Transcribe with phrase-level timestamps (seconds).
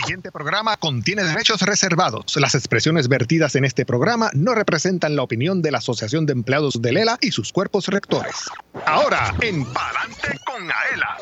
[0.00, 2.36] siguiente programa contiene derechos reservados.
[2.36, 6.80] Las expresiones vertidas en este programa no representan la opinión de la Asociación de Empleados
[6.80, 8.34] de Lela y sus cuerpos rectores.
[8.86, 11.16] Ahora, en Palante con Aela.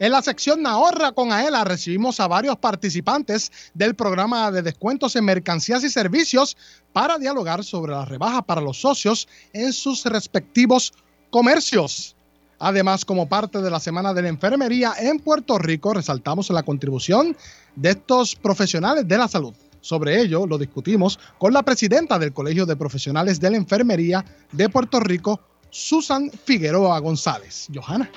[0.00, 5.24] En la sección Ahorra con Aela recibimos a varios participantes del programa de descuentos en
[5.24, 6.56] mercancías y servicios
[6.92, 10.92] para dialogar sobre la rebaja para los socios en sus respectivos
[11.30, 12.14] comercios.
[12.58, 17.36] Además, como parte de la Semana de la Enfermería en Puerto Rico, resaltamos la contribución
[17.76, 19.54] de estos profesionales de la salud.
[19.80, 24.68] Sobre ello lo discutimos con la presidenta del Colegio de Profesionales de la Enfermería de
[24.68, 27.68] Puerto Rico, Susan Figueroa González.
[27.72, 28.10] Johanna.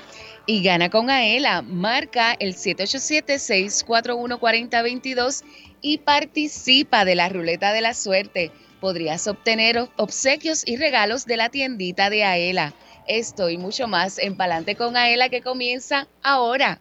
[0.48, 1.62] Y gana con Aela.
[1.62, 5.44] Marca el 787-641-4022
[5.82, 8.52] y participa de la ruleta de la suerte.
[8.80, 12.74] Podrías obtener obsequios y regalos de la tiendita de Aela.
[13.12, 16.80] Esto y mucho más en Palante con Aela que comienza ahora.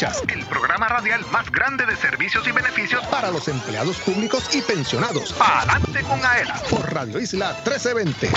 [0.00, 5.34] El programa radial más grande de servicios y beneficios para los empleados públicos y pensionados.
[5.40, 8.30] Adelante con AELA por Radio Isla 1320.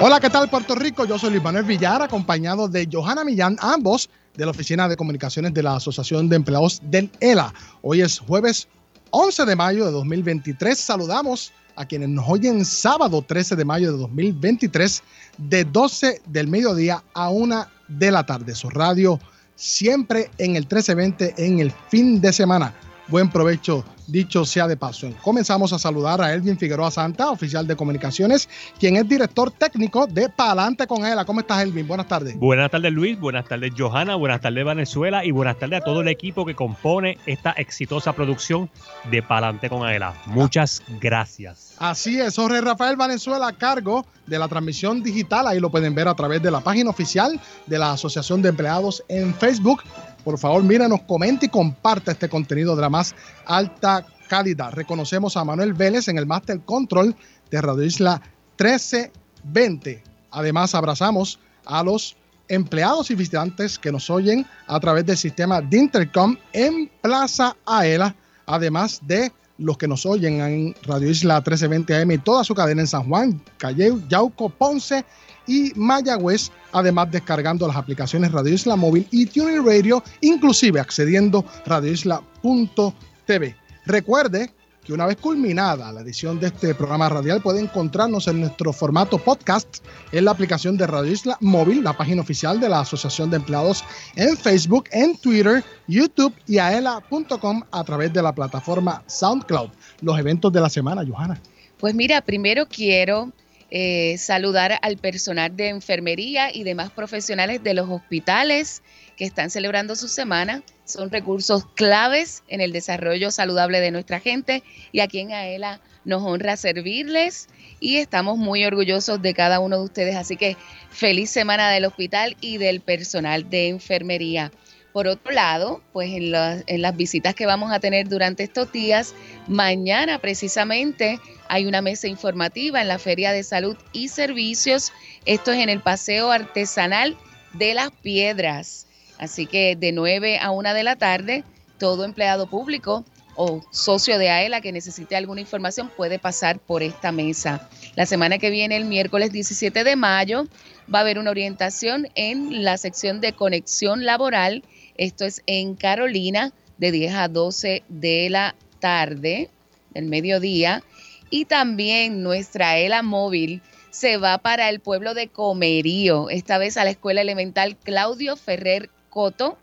[0.00, 1.04] Hola, ¿qué tal Puerto Rico?
[1.04, 5.54] Yo soy Luis Manuel Villar, acompañado de Johanna Millán, ambos de la Oficina de Comunicaciones
[5.54, 7.54] de la Asociación de Empleados del ELA.
[7.82, 8.66] Hoy es jueves
[9.10, 10.76] 11 de mayo de 2023.
[10.76, 15.00] Saludamos a quienes nos oyen sábado 13 de mayo de 2023
[15.36, 18.56] de 12 del mediodía a 1 de la tarde.
[18.56, 19.20] Su radio
[19.58, 22.72] siempre en el 1320 en el fin de semana.
[23.08, 25.08] Buen provecho, dicho sea de paso.
[25.22, 28.48] Comenzamos a saludar a Elvin Figueroa Santa, oficial de comunicaciones,
[28.80, 31.24] quien es director técnico de Palante con Ela.
[31.24, 31.86] ¿Cómo estás, Elvin?
[31.86, 32.36] Buenas tardes.
[32.36, 33.18] Buenas tardes, Luis.
[33.20, 34.16] Buenas tardes, Johanna.
[34.16, 35.24] Buenas tardes, Venezuela.
[35.24, 38.70] Y buenas tardes a todo el equipo que compone esta exitosa producción
[39.10, 40.14] de Palante con Aela.
[40.26, 41.74] Muchas gracias.
[41.78, 45.46] Así es, Jorge Rafael Valenzuela a cargo de la transmisión digital.
[45.46, 49.04] Ahí lo pueden ver a través de la página oficial de la Asociación de Empleados
[49.08, 49.82] en Facebook
[50.28, 53.14] por favor, míranos, comente y comparte este contenido de la más
[53.46, 53.97] alta
[54.28, 54.72] calidad.
[54.72, 57.16] Reconocemos a Manuel Vélez en el Master Control
[57.50, 58.22] de Radio Isla
[58.58, 60.02] 1320.
[60.30, 62.16] Además, abrazamos a los
[62.48, 68.14] empleados y visitantes que nos oyen a través del sistema de Intercom en Plaza Aela,
[68.46, 72.82] además de los que nos oyen en Radio Isla 1320 AM y toda su cadena
[72.82, 75.04] en San Juan, Calleu, Yauco, Ponce
[75.46, 81.68] y Mayagüez, además descargando las aplicaciones Radio Isla Móvil y Tuning Radio, inclusive accediendo a
[81.68, 83.56] radioisla.tv.
[83.88, 84.50] Recuerde
[84.84, 89.16] que una vez culminada la edición de este programa radial puede encontrarnos en nuestro formato
[89.16, 89.78] podcast
[90.12, 93.82] en la aplicación de Radio Isla Móvil, la página oficial de la Asociación de Empleados
[94.14, 99.70] en Facebook, en Twitter, YouTube y aela.com a través de la plataforma SoundCloud.
[100.02, 101.40] Los eventos de la semana, Johanna.
[101.78, 103.32] Pues mira, primero quiero
[103.70, 108.82] eh, saludar al personal de enfermería y demás profesionales de los hospitales
[109.16, 110.62] que están celebrando su semana.
[110.88, 116.22] Son recursos claves en el desarrollo saludable de nuestra gente y aquí en AELA nos
[116.22, 120.16] honra servirles y estamos muy orgullosos de cada uno de ustedes.
[120.16, 120.56] Así que
[120.90, 124.50] feliz semana del hospital y del personal de enfermería.
[124.94, 129.14] Por otro lado, pues en, en, las visitas que vamos a tener durante estos días,
[129.46, 131.20] mañana precisamente
[131.50, 134.94] hay una mesa informativa en la Feria de Salud y Servicios.
[135.26, 137.14] Esto es en el Paseo Artesanal
[137.52, 138.86] de las Piedras.
[139.18, 141.44] Así que de 9 a 1 de la tarde,
[141.78, 147.12] todo empleado público o socio de AELA que necesite alguna información puede pasar por esta
[147.12, 147.68] mesa.
[147.94, 150.46] La semana que viene, el miércoles 17 de mayo,
[150.92, 154.64] va a haber una orientación en la sección de conexión laboral.
[154.96, 159.50] Esto es en Carolina, de 10 a 12 de la tarde,
[159.90, 160.82] del mediodía.
[161.30, 166.84] Y también nuestra ELA móvil se va para el pueblo de Comerío, esta vez a
[166.84, 169.58] la Escuela Elemental Claudio Ferrer Coto.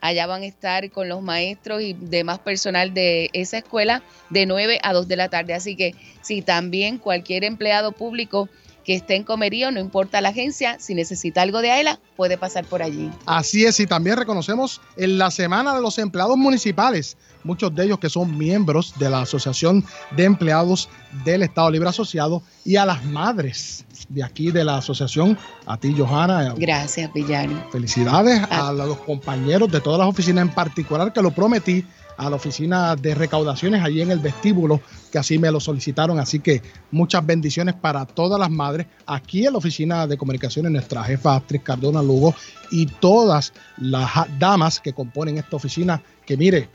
[0.00, 4.78] Allá van a estar con los maestros y demás personal de esa escuela de 9
[4.84, 5.52] a 2 de la tarde.
[5.52, 8.48] Así que si también cualquier empleado público
[8.90, 12.64] que esté en Comerío, no importa la agencia, si necesita algo de AELA, puede pasar
[12.64, 13.08] por allí.
[13.24, 18.00] Así es, y también reconocemos en la Semana de los Empleados Municipales, muchos de ellos
[18.00, 19.84] que son miembros de la Asociación
[20.16, 20.88] de Empleados
[21.24, 25.94] del Estado Libre Asociado, y a las madres de aquí de la asociación, a ti,
[25.96, 26.52] Johanna.
[26.56, 27.62] Gracias, Villani.
[27.70, 31.86] Felicidades a, a los compañeros de todas las oficinas en particular que lo prometí
[32.20, 36.18] a la oficina de recaudaciones allí en el vestíbulo, que así me lo solicitaron.
[36.18, 41.02] Así que muchas bendiciones para todas las madres aquí en la oficina de comunicaciones, nuestra
[41.02, 42.34] jefa Astrid Cardona Lugo
[42.70, 46.68] y todas las damas que componen esta oficina, que mire,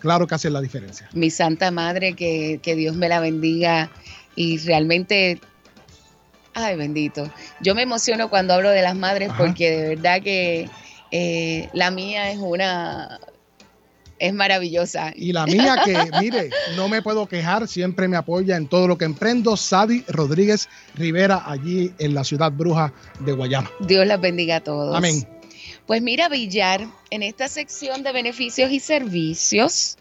[0.00, 1.08] claro que hacen la diferencia.
[1.12, 3.90] Mi Santa Madre, que, que Dios me la bendiga
[4.34, 5.40] y realmente
[6.54, 7.30] Ay, bendito.
[7.60, 10.68] Yo me emociono cuando hablo de las madres porque de verdad que
[11.12, 13.20] eh, la mía es una,
[14.18, 15.12] es maravillosa.
[15.14, 18.98] Y la mía que, mire, no me puedo quejar, siempre me apoya en todo lo
[18.98, 23.70] que emprendo, Sadi Rodríguez Rivera, allí en la ciudad bruja de Guayama.
[23.80, 24.96] Dios las bendiga a todos.
[24.96, 25.26] Amén.
[25.86, 29.96] Pues mira, Villar, en esta sección de beneficios y servicios,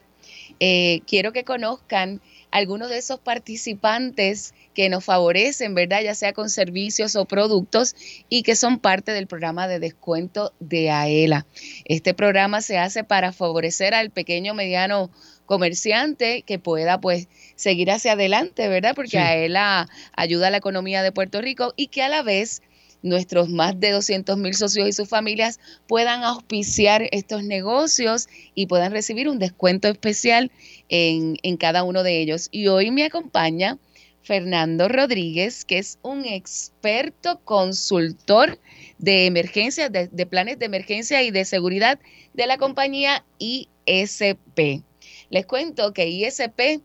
[0.60, 2.22] eh, quiero que conozcan
[2.52, 6.02] algunos de esos participantes que nos favorecen, ¿verdad?
[6.04, 7.96] Ya sea con servicios o productos
[8.30, 11.48] y que son parte del programa de descuento de AELA.
[11.86, 15.10] Este programa se hace para favorecer al pequeño mediano
[15.48, 18.94] comerciante que pueda pues seguir hacia adelante, ¿verdad?
[18.94, 22.62] Porque AELA ayuda a la economía de Puerto Rico y que a la vez
[23.02, 28.92] nuestros más de 200 mil socios y sus familias puedan auspiciar estos negocios y puedan
[28.92, 30.52] recibir un descuento especial
[30.88, 32.50] en, en cada uno de ellos.
[32.52, 33.80] Y hoy me acompaña
[34.28, 38.60] Fernando Rodríguez, que es un experto consultor
[38.98, 41.98] de emergencias, de, planes de emergencia y de seguridad
[42.34, 44.84] de la compañía ISP.
[45.30, 46.82] Les cuento que ISP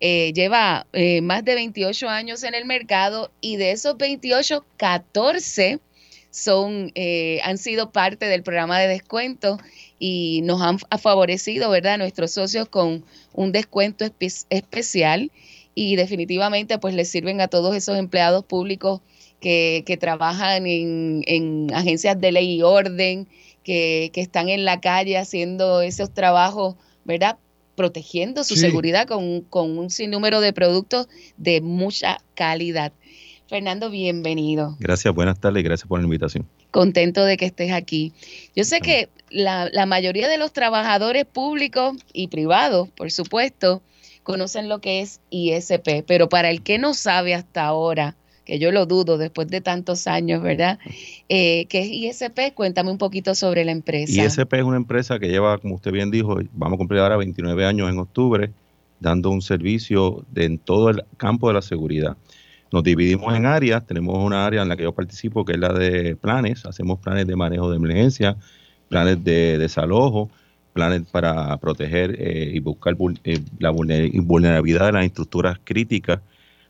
[0.00, 5.80] eh, lleva eh, más de 28 años en el mercado y de esos 28, 14
[6.30, 9.58] son, eh, han sido parte del programa de descuento
[9.98, 14.06] y nos han favorecido, ¿verdad?, nuestros socios con un descuento
[14.50, 15.30] especial
[15.76, 19.02] y definitivamente pues les sirven a todos esos empleados públicos
[19.40, 23.28] que, trabajan en, agencias de ley y orden,
[23.62, 27.36] que, están en la calle haciendo esos trabajos, ¿verdad?
[27.76, 32.92] Protegiendo su seguridad con, con un sinnúmero de productos de mucha calidad.
[33.46, 34.76] Fernando, bienvenido.
[34.80, 36.48] Gracias, buenas tardes y gracias por la invitación.
[36.70, 38.12] Contento de que estés aquí.
[38.56, 43.82] Yo sé que la, la mayoría de los trabajadores públicos y privados, por supuesto,
[44.26, 48.72] conocen lo que es ISP, pero para el que no sabe hasta ahora, que yo
[48.72, 50.80] lo dudo después de tantos años, ¿verdad?
[51.28, 52.52] Eh, ¿Qué es ISP?
[52.52, 54.24] Cuéntame un poquito sobre la empresa.
[54.24, 57.64] ISP es una empresa que lleva, como usted bien dijo, vamos a cumplir ahora 29
[57.64, 58.50] años en octubre,
[58.98, 62.16] dando un servicio en todo el campo de la seguridad.
[62.72, 65.72] Nos dividimos en áreas, tenemos una área en la que yo participo que es la
[65.72, 68.36] de planes, hacemos planes de manejo de emergencia,
[68.88, 70.30] planes de desalojo,
[70.76, 72.94] planes para proteger eh, y buscar
[73.24, 76.20] eh, la vulnerabilidad de las estructuras críticas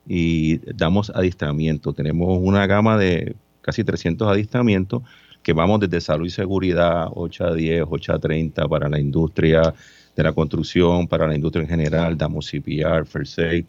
[0.06, 1.93] y damos adiestramiento.
[1.93, 5.03] Tenemos una gama de casi 300 adiestramientos
[5.43, 9.75] que vamos desde salud y seguridad 8 a 10, 8 a 30 para la industria
[10.14, 13.64] de la construcción, para la industria en general, damos CPR, First Aid,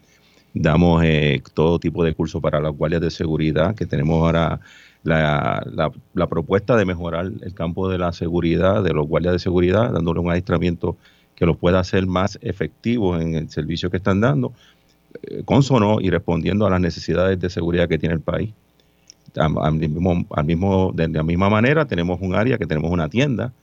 [0.54, 4.60] damos eh, todo tipo de cursos para las guardias de seguridad que tenemos ahora
[5.08, 10.20] la, propuesta de mejorar el campo de la seguridad, de los guardias de seguridad, dándole
[10.20, 10.98] un adiestramiento
[11.36, 14.54] que los pueda hacer más efectivos en el servicio que están dando,
[15.22, 18.52] eh, consono y respondiendo a las necesidades de seguridad que tiene el país.
[19.36, 23.54] Al mismo, de la misma manera, tenemos un área que tenemos una tienda,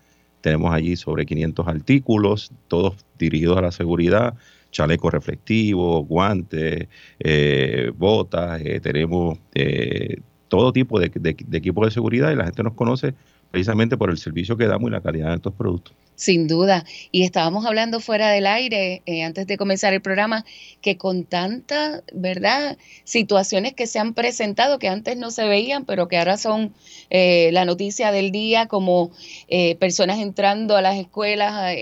[0.40, 4.34] tenemos allí sobre 500 artículos, todos dirigidos a la seguridad,
[4.70, 6.88] chalecos reflectivos, guantes,
[7.18, 10.18] eh, botas, eh, tenemos eh,
[10.48, 13.14] todo tipo de, de, de equipos de seguridad y la gente nos conoce
[13.50, 15.94] precisamente por el servicio que damos y la calidad de estos productos.
[16.16, 16.84] Sin duda.
[17.10, 20.44] Y estábamos hablando fuera del aire, eh, antes de comenzar el programa,
[20.80, 22.78] que con tantas, ¿verdad?
[23.02, 26.72] Situaciones que se han presentado, que antes no se veían, pero que ahora son
[27.10, 29.10] eh, la noticia del día, como
[29.48, 31.74] eh, personas entrando a las escuelas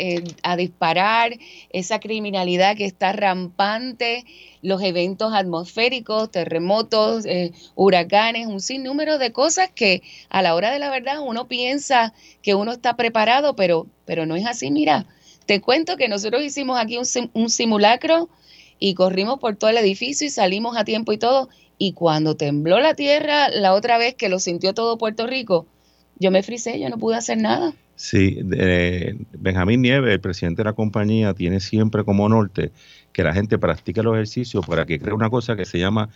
[0.42, 1.32] a disparar,
[1.70, 4.24] esa criminalidad que está rampante
[4.62, 10.78] los eventos atmosféricos, terremotos, eh, huracanes, un sinnúmero de cosas que a la hora de
[10.78, 14.70] la verdad uno piensa que uno está preparado, pero, pero no es así.
[14.70, 15.06] Mira,
[15.46, 18.28] te cuento que nosotros hicimos aquí un, un simulacro
[18.78, 21.48] y corrimos por todo el edificio y salimos a tiempo y todo.
[21.78, 25.66] Y cuando tembló la tierra, la otra vez que lo sintió todo Puerto Rico,
[26.18, 27.74] yo me frisé, yo no pude hacer nada.
[27.96, 28.38] Sí,
[29.32, 32.72] Benjamín Nieves, el presidente de la compañía, tiene siempre como norte
[33.12, 36.08] que la gente practique los ejercicios para que cree una cosa que se llama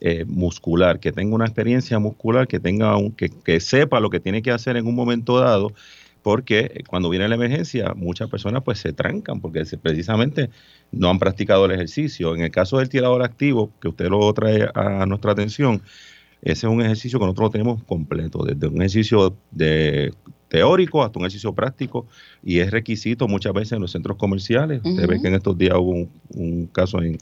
[0.00, 4.20] eh, muscular, que tenga una experiencia muscular, que tenga un, que, que sepa lo que
[4.20, 5.72] tiene que hacer en un momento dado,
[6.24, 10.48] porque cuando viene la emergencia muchas personas pues se trancan porque precisamente
[10.90, 12.34] no han practicado el ejercicio.
[12.34, 15.82] En el caso del tirador activo, que usted lo trae a nuestra atención,
[16.40, 20.14] ese es un ejercicio que nosotros lo tenemos completo, desde un ejercicio de
[20.48, 22.06] teórico hasta un ejercicio práctico
[22.42, 24.80] y es requisito muchas veces en los centros comerciales.
[24.82, 27.18] Usted ve que en estos días hubo un, un caso en,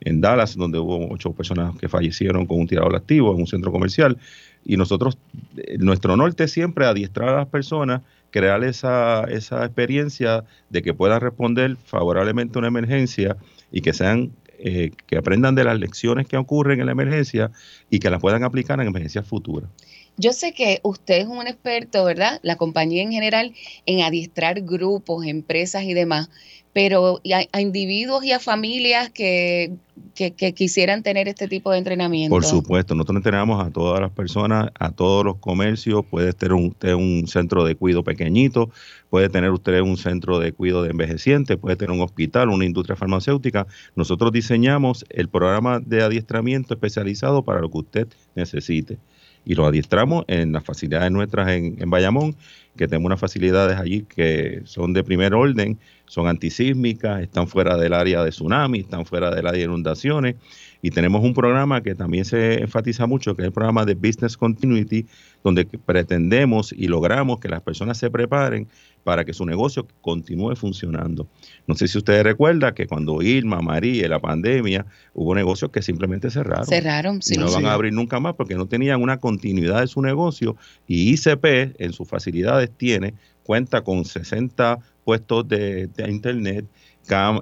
[0.00, 3.70] en Dallas, donde hubo ocho personas que fallecieron con un tirador activo en un centro
[3.70, 4.18] comercial.
[4.64, 5.18] Y nosotros,
[5.56, 10.94] eh, nuestro norte es siempre adiestrar a las personas, crear esa, esa experiencia de que
[10.94, 13.36] puedan responder favorablemente a una emergencia
[13.70, 14.32] y que sean
[14.62, 17.50] eh, que aprendan de las lecciones que ocurren en la emergencia
[17.88, 19.70] y que las puedan aplicar en emergencias futuras.
[20.18, 22.40] Yo sé que usted es un experto, ¿verdad?
[22.42, 23.54] La compañía en general
[23.86, 26.28] en adiestrar grupos, empresas y demás,
[26.72, 27.20] pero
[27.52, 29.72] a, individuos y a familias que,
[30.54, 32.34] quisieran tener este tipo de entrenamiento.
[32.34, 36.76] Por supuesto, nosotros entrenamos a todas las personas, a todos los comercios, puede tener un,
[36.94, 38.70] un centro de cuidado pequeñito,
[39.08, 42.96] puede tener usted un centro de cuidado de envejecientes, puede tener un hospital, una industria
[42.96, 43.66] farmacéutica.
[43.96, 48.98] Nosotros diseñamos el programa de adiestramiento especializado para lo que usted necesite
[49.44, 52.36] y los adiestramos en las facilidades nuestras en, en Bayamón,
[52.76, 55.78] que tenemos unas facilidades allí que son de primer orden,
[56.10, 60.34] son antisísmicas, están fuera del área de tsunami, están fuera del área de inundaciones.
[60.82, 64.36] Y tenemos un programa que también se enfatiza mucho, que es el programa de Business
[64.36, 65.06] Continuity,
[65.44, 68.66] donde pretendemos y logramos que las personas se preparen
[69.04, 71.26] para que su negocio continúe funcionando.
[71.66, 76.30] No sé si ustedes recuerdan que cuando Irma, María, la pandemia, hubo negocios que simplemente
[76.30, 76.66] cerraron.
[76.66, 77.34] Cerraron, sí.
[77.34, 80.56] Y no van a abrir nunca más porque no tenían una continuidad de su negocio.
[80.86, 86.66] Y ICP en sus facilidades tiene, cuenta con 60 puestos de, internet,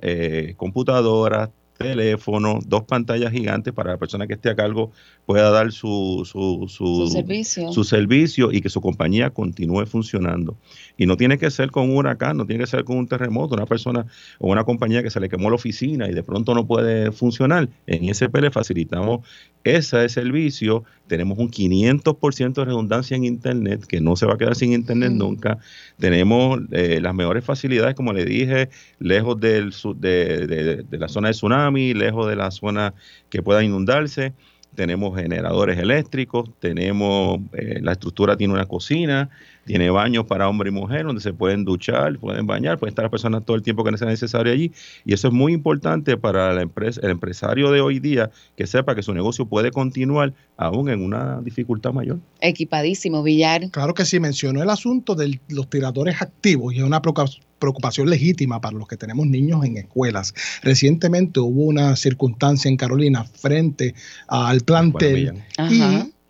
[0.03, 4.91] eh, computadoras, teléfono, dos pantallas gigantes para la persona que esté a cargo
[5.25, 7.73] pueda dar su, su, su, servicio.
[7.73, 8.53] su, servicio.
[8.53, 10.57] y que su compañía continúe funcionando.
[10.97, 13.55] Y no tiene que ser con un huracán, no tiene que ser con un terremoto,
[13.55, 14.07] una persona
[14.39, 17.69] o una compañía que se le quemó la oficina y de pronto no puede funcionar.
[17.87, 19.27] En ISP le facilitamos
[19.63, 24.55] ese servicio, tenemos un 500% de redundancia en Internet, que no se va a quedar
[24.55, 25.59] sin Internet nunca.
[25.99, 31.29] Tenemos eh, las mejores facilidades, como le dije, lejos del, de, de, de la zona
[31.29, 32.95] de tsunami, lejos de la zona
[33.31, 34.35] que pueda inundarse
[34.79, 39.29] tenemos generadores eléctricos, tenemos, eh, la estructura tiene una cocina,
[39.69, 43.11] tiene baños para hombre y mujer donde se pueden duchar, pueden bañar, pueden estar las
[43.11, 44.73] personas todo el tiempo que sea necesario allí.
[45.05, 48.95] Y eso es muy importante para la empresa, el empresario de hoy día que sepa
[48.95, 52.19] que su negocio puede continuar aún en una dificultad mayor.
[52.41, 53.71] Equipadísimo, Villar.
[53.71, 58.63] Claro que sí, mencionó el asunto de los tiradores activos y es una preocupación legítima
[58.63, 60.33] para los que tenemos niños en escuelas.
[60.63, 63.95] Recientemente hubo una circunstancia en Carolina frente
[64.29, 65.83] al plantel y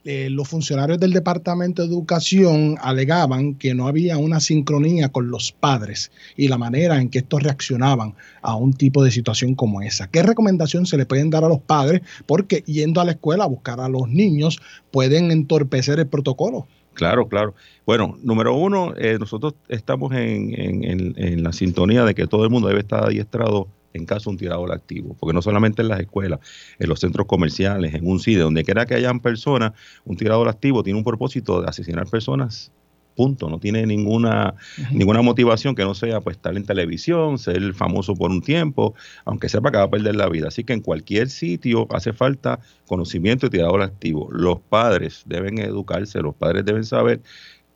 [0.04, 5.52] eh, los funcionarios del Departamento de Educación alegaban que no había una sincronía con los
[5.52, 10.08] padres y la manera en que estos reaccionaban a un tipo de situación como esa.
[10.08, 12.02] ¿Qué recomendación se le pueden dar a los padres?
[12.26, 16.66] Porque yendo a la escuela a buscar a los niños pueden entorpecer el protocolo.
[16.98, 17.54] Claro, claro.
[17.86, 22.80] Bueno, número uno, eh, nosotros estamos en, la sintonía de que todo el mundo debe
[22.80, 26.40] estar adiestrado en caso de un tirador activo, porque no solamente en las escuelas,
[26.78, 29.72] en los centros comerciales, en un CIDE, donde quiera que hayan personas,
[30.04, 32.70] un tirador activo tiene un propósito de asesinar personas
[33.18, 34.54] punto, no tiene ninguna,
[34.92, 39.48] ninguna motivación que no sea pues estar en televisión, ser famoso por un tiempo, aunque
[39.48, 40.46] sepa que va a perder la vida.
[40.46, 44.28] Así que en cualquier sitio hace falta conocimiento de tirador activo.
[44.30, 47.20] Los padres deben educarse, los padres deben saber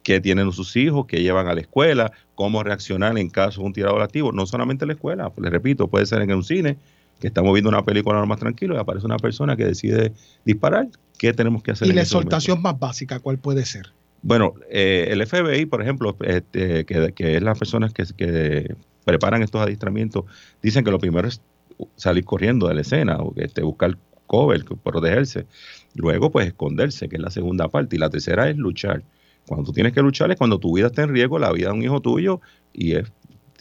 [0.02, 3.72] qué tienen sus hijos, qué llevan a la escuela, cómo reaccionar en caso de un
[3.72, 6.76] tirador activo, no solamente en la escuela, les repito, puede ser en un cine,
[7.20, 10.12] que estamos viendo una película más tranquilo y aparece una persona que decide
[10.44, 11.88] disparar, ¿qué tenemos que hacer?
[11.88, 13.92] Y la exhortación más básica, ¿cuál puede ser?
[14.22, 19.60] Bueno, eh, el FBI, por ejemplo, este, que, es las personas que, que, preparan estos
[19.60, 20.24] adiestramientos,
[20.62, 21.40] dicen que lo primero es
[21.96, 25.46] salir corriendo de la escena, o este, buscar cover, protegerse.
[25.94, 27.96] Luego, pues esconderse, que es la segunda parte.
[27.96, 29.02] Y la tercera es luchar.
[29.46, 31.74] Cuando tú tienes que luchar es cuando tu vida está en riesgo, la vida de
[31.74, 32.40] un hijo tuyo,
[32.72, 33.12] y es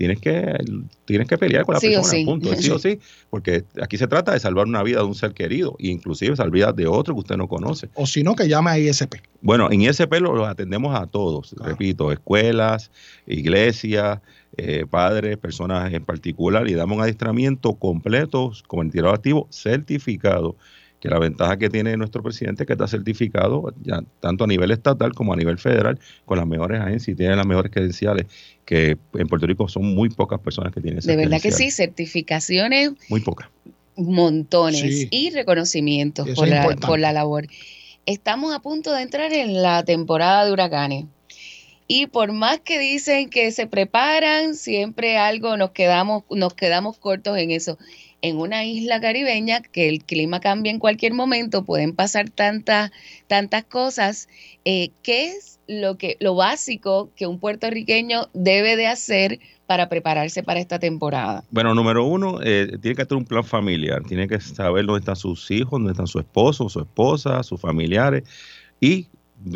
[0.01, 0.57] tienes que,
[1.05, 2.25] tienes que pelear con la persona, sí.
[2.25, 2.97] punto, sí o sí,
[3.29, 6.51] porque aquí se trata de salvar una vida de un ser querido, e inclusive salvar
[6.51, 7.89] vida de otro que usted no conoce.
[7.93, 9.21] O si no, que llame a ISP.
[9.41, 12.89] Bueno, en ISP los atendemos a todos, repito, escuelas,
[13.27, 14.21] iglesias,
[14.57, 20.55] eh, padres, personas en particular, y damos un adiestramiento completo con el tirado activo certificado
[21.01, 24.69] que la ventaja que tiene nuestro presidente es que está certificado ya tanto a nivel
[24.69, 28.27] estatal como a nivel federal con las mejores agencias y tiene las mejores credenciales
[28.65, 32.91] que en Puerto Rico son muy pocas personas que tienen De verdad que sí, certificaciones.
[33.09, 33.49] Muy pocas.
[33.97, 37.47] Montones y reconocimientos por la, por la labor.
[38.05, 41.05] Estamos a punto de entrar en la temporada de huracanes.
[41.87, 47.37] Y por más que dicen que se preparan, siempre algo nos quedamos, nos quedamos cortos
[47.37, 47.77] en eso.
[48.21, 52.91] En una isla caribeña, que el clima cambia en cualquier momento, pueden pasar tantas,
[53.27, 54.29] tantas cosas.
[54.63, 60.43] Eh, ¿Qué es lo que, lo básico que un puertorriqueño debe de hacer para prepararse
[60.43, 61.43] para esta temporada?
[61.49, 65.15] Bueno, número uno, eh, tiene que tener un plan familiar, tiene que saber dónde están
[65.15, 68.23] sus hijos, dónde están su esposo, su esposa, sus familiares
[68.81, 69.07] y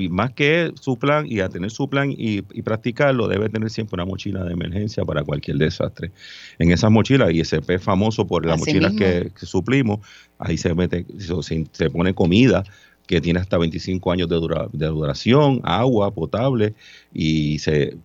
[0.10, 4.06] más que su plan y a tener su plan y, practicarlo, debe tener siempre una
[4.06, 6.12] mochila de emergencia para cualquier desastre.
[6.60, 10.00] En esas mochilas, y ese es famoso por las mochilas que, suplimos,
[10.40, 11.06] ahí se mete,
[11.72, 12.64] se, pone comida
[13.08, 14.40] que tiene hasta 25 años de,
[14.74, 16.74] de duración, agua potable
[17.14, 17.98] y se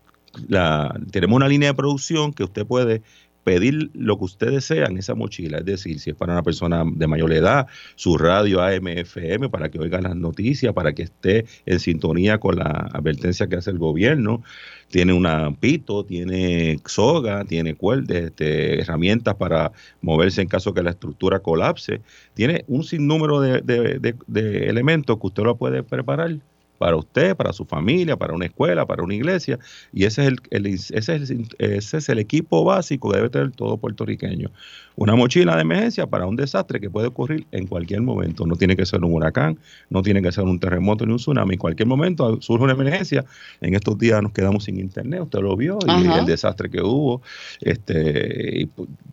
[0.49, 3.03] la, tenemos una línea de producción que usted puede
[3.45, 6.85] pedir lo que usted desea en esa mochila, es decir, si es para una persona
[6.87, 7.67] de mayor edad,
[7.97, 12.57] su radio AM, FM, para que oiga las noticias, para que esté en sintonía con
[12.57, 14.43] la advertencia que hace el gobierno,
[14.89, 20.91] tiene un pito, tiene soga, tiene cuerdas, este, herramientas para moverse en caso que la
[20.91, 22.01] estructura colapse,
[22.35, 26.41] tiene un sinnúmero de, de elementos que usted lo puede preparar
[26.81, 29.59] para usted, para su familia, para una escuela, para una iglesia.
[29.93, 33.51] Y ese es el, ese es el, ese es el equipo básico que debe tener
[33.51, 34.51] todo puertorriqueño.
[34.97, 38.47] Una mochila de emergencia para un desastre que puede ocurrir en cualquier momento.
[38.47, 39.59] No tiene que ser un huracán,
[39.91, 41.53] no tiene que ser un terremoto ni un tsunami.
[41.53, 43.27] En cualquier momento surge una emergencia.
[43.61, 47.21] En estos días nos quedamos sin internet, usted lo vio, y el desastre que hubo.
[47.61, 48.71] Este, y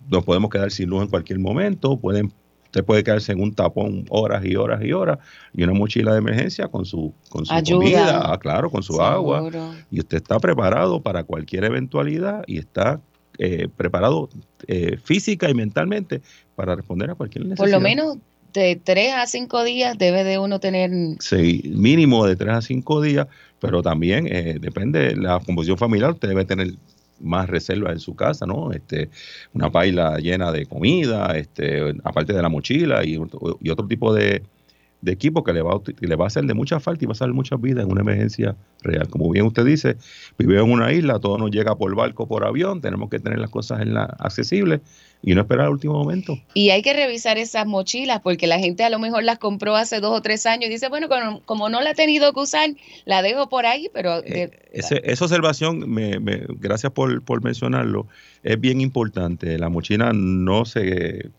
[0.10, 1.98] nos podemos quedar sin luz en cualquier momento.
[2.00, 2.32] Pueden
[2.68, 5.18] Usted puede quedarse en un tapón horas y horas y horas
[5.54, 9.50] y una mochila de emergencia con su, con su comida, ah, claro, con su agua.
[9.90, 13.02] Y usted está preparado para cualquier eventualidad y está
[13.40, 14.30] eh, preparado
[14.68, 16.22] eh, física y mentalmente
[16.56, 17.64] para responder a cualquier necesidad.
[17.64, 18.18] Por lo menos
[18.54, 20.92] de tres a cinco días debe de uno tener...
[21.20, 23.28] Sí, mínimo de tres a cinco días,
[23.60, 26.74] pero también eh, depende de la composición familiar, usted debe tener
[27.20, 28.72] más reservas en su casa, ¿no?
[28.72, 29.10] Este,
[29.54, 33.20] una paila llena de comida, este, aparte de la mochila y,
[33.62, 34.44] y otro tipo de,
[35.02, 37.12] de equipo que le va, a, le va a hacer de mucha falta y va
[37.12, 39.08] a hacer muchas vidas en una emergencia real.
[39.10, 39.98] Como bien usted dice,
[40.38, 43.50] vivimos en una isla, todo nos llega por barco, por avión, tenemos que tener las
[43.50, 44.82] cosas en la, accesibles
[45.22, 46.38] y no esperar al último momento.
[46.54, 50.00] Y hay que revisar esas mochilas porque la gente a lo mejor las compró hace
[50.00, 51.08] dos o tres años y dice, bueno,
[51.46, 52.70] como, no la ha tenido que usar,
[53.06, 54.24] la dejo por ahí, pero...
[54.26, 58.08] Eh, esa observación, me, me, gracias por, por mencionarlo,
[58.44, 59.58] es bien importante.
[59.58, 61.32] La mochila no se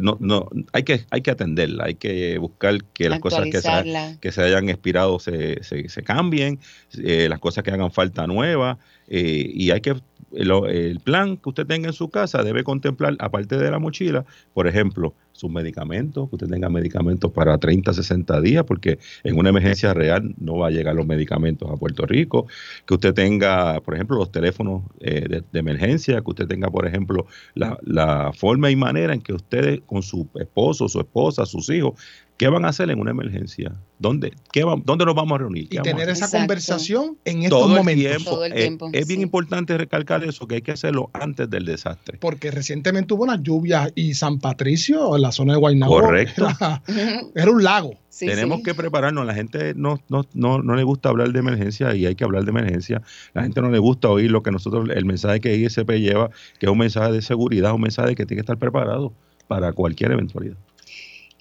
[0.00, 4.18] no, no, hay, que, hay que atenderla, hay que buscar que las cosas que se,
[4.20, 6.58] que se hayan expirado se, se, se cambien,
[6.98, 8.78] eh, las cosas que hagan falta nuevas,
[9.10, 9.96] eh, y hay que
[10.32, 14.66] el, plan que usted tenga en su casa debe contemplar, aparte de la mochila, por
[14.66, 19.94] ejemplo, sus medicamentos, que usted tenga medicamentos para 30, 60 días, porque en una emergencia
[19.94, 22.46] real no va a llegar los medicamentos a Puerto Rico,
[22.86, 27.26] que usted tenga, por ejemplo, los teléfonos eh, de, emergencia, que usted tenga, por ejemplo,
[27.54, 31.94] la, la forma y manera en que usted con su esposo, su esposa, sus hijos,
[32.40, 33.74] ¿Qué van a hacer en una emergencia?
[33.98, 35.64] ¿Dónde, qué ¿dónde nos vamos a reunir?
[35.64, 38.24] Y tener esa conversación en estos momentos.
[38.24, 38.88] Todo el tiempo.
[38.94, 42.16] es, bien importante recalcar eso, que hay que hacerlo antes del desastre.
[42.18, 46.48] Porque recientemente hubo unas lluvias y San Patricio, en la zona de Guaynabo, Correcto.
[47.34, 47.92] Era, un lago.
[48.18, 49.26] Tenemos que prepararnos.
[49.26, 52.44] La gente no, no, no, no, le gusta hablar de emergencia y hay que hablar
[52.44, 53.02] de emergencia.
[53.34, 56.64] La gente no le gusta oír lo que nosotros, el mensaje que ISP lleva, que
[56.64, 59.12] es un mensaje de seguridad, un mensaje de que tiene que estar preparado
[59.46, 60.56] para cualquier eventualidad.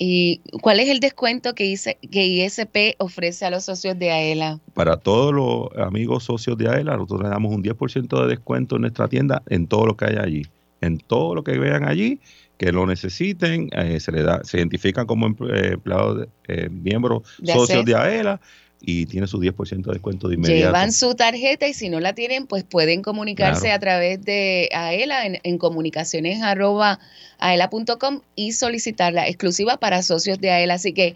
[0.02, 4.60] ¿Y cuál es el descuento que, ISP ofrece a los socios de AELA?
[4.74, 8.84] Para todos los amigos socios de AELA, nosotros le damos un 10% de descuento en
[8.84, 10.44] nuestra tienda en todo lo que hay allí.
[10.80, 12.22] En todo lo que vean allí,
[12.58, 17.84] que lo necesiten, eh, se le da, se identifican como eh, empleados, eh, miembros socios
[17.84, 18.40] de AELA
[18.82, 20.68] y tiene su 10% de descuento de inmediato.
[20.68, 25.26] Llevan su tarjeta y si no la tienen, pues pueden comunicarse a través de AELA
[25.26, 27.00] en, en comunicaciones arroba
[27.40, 30.76] aela.com y solicitarla exclusiva para socios de AELA.
[30.76, 31.16] Así que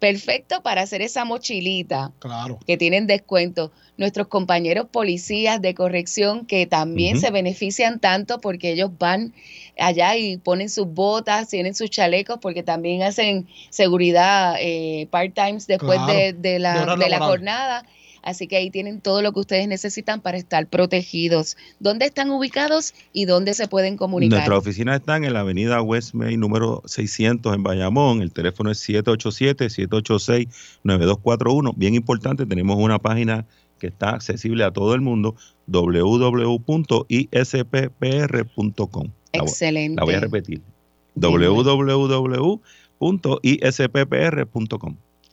[0.00, 2.58] perfecto para hacer esa mochilita claro.
[2.66, 3.70] que tienen descuento.
[3.98, 9.34] Nuestros compañeros policías de corrección que también se benefician tanto porque ellos van
[9.78, 16.00] allá y ponen sus botas, tienen sus chalecos porque también hacen seguridad eh, part-times después
[16.06, 17.84] de, la, de la jornada
[18.22, 21.56] Así que ahí tienen todo lo que ustedes necesitan para estar protegidos.
[21.78, 24.38] ¿Dónde están ubicados y dónde se pueden comunicar?
[24.38, 28.20] Nuestras oficinas están en la avenida West número 600 en Bayamón.
[28.22, 31.74] El teléfono es 787-786-9241.
[31.76, 33.46] Bien importante, tenemos una página
[33.78, 35.34] que está accesible a todo el mundo,
[35.66, 37.08] www.isppr.com.
[39.32, 39.96] Excelente.
[39.96, 40.60] La voy a repetir.
[41.14, 42.60] www.isppr.com.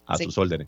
[0.05, 0.67] A sus órdenes.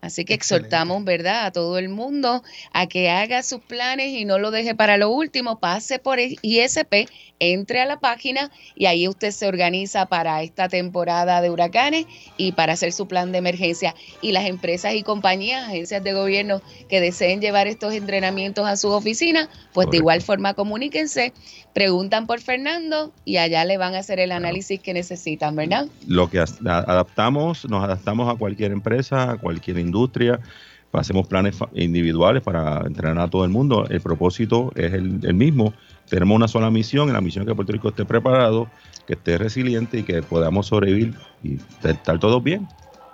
[0.00, 0.68] Así que Excelente.
[0.68, 4.74] exhortamos, ¿verdad?, a todo el mundo a que haga sus planes y no lo deje
[4.74, 5.60] para lo último.
[5.60, 7.06] Pase por ISP,
[7.38, 12.52] entre a la página y ahí usted se organiza para esta temporada de huracanes y
[12.52, 13.94] para hacer su plan de emergencia.
[14.20, 18.92] Y las empresas y compañías, agencias de gobierno que deseen llevar estos entrenamientos a sus
[18.92, 21.32] oficinas, pues de igual forma comuníquense,
[21.72, 25.86] preguntan por Fernando y allá le van a hacer el análisis que necesitan, ¿verdad?
[26.06, 30.40] Lo que adaptamos, nos adaptamos a cualquier empresa, a cualquier industria,
[30.92, 33.86] hacemos planes individuales para entrenar a todo el mundo.
[33.88, 35.72] El propósito es el, el mismo.
[36.08, 38.68] Tenemos una sola misión, y la misión es que Puerto Rico esté preparado,
[39.06, 42.66] que esté resiliente y que podamos sobrevivir y estar- todos bien,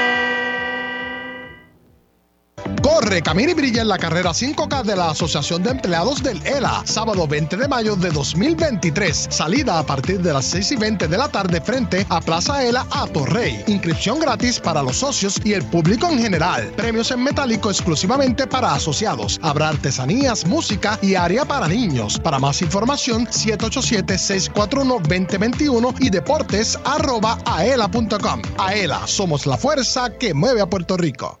[2.81, 6.83] Corre, camina y brilla en la carrera 5K de la Asociación de Empleados del ELA,
[6.85, 9.27] sábado 20 de mayo de 2023.
[9.29, 12.85] Salida a partir de las 6 y 20 de la tarde frente a Plaza ELA
[12.91, 13.63] a Torrey.
[13.67, 16.71] Inscripción gratis para los socios y el público en general.
[16.75, 19.39] Premios en metálico exclusivamente para asociados.
[19.43, 22.19] Habrá artesanías, música y área para niños.
[22.19, 28.41] Para más información, 787-641-2021 y deportes arroba aela.com.
[28.57, 31.40] Aela, somos la fuerza que mueve a Puerto Rico.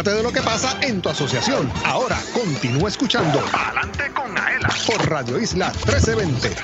[0.00, 1.70] Entérate de lo que pasa en tu asociación.
[1.84, 6.56] Ahora continúa escuchando Adelante con Aela por Radio Isla 1320.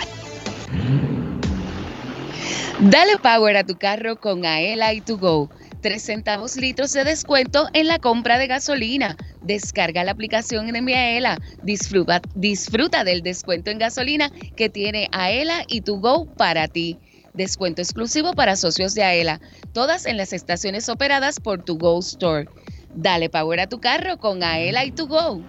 [2.81, 5.51] Dale power a tu carro con Aela y to go.
[5.83, 9.18] 3 centavos litros de descuento en la compra de gasolina.
[9.42, 11.37] Descarga la aplicación en mi Aela.
[11.62, 16.99] Disfruta, disfruta del descuento en gasolina que tiene Aela y to go para ti.
[17.35, 19.42] Descuento exclusivo para socios de Aela.
[19.75, 22.49] Todas en las estaciones operadas por To Go Store.
[22.96, 25.40] Dale power a tu carro con Aela y to go.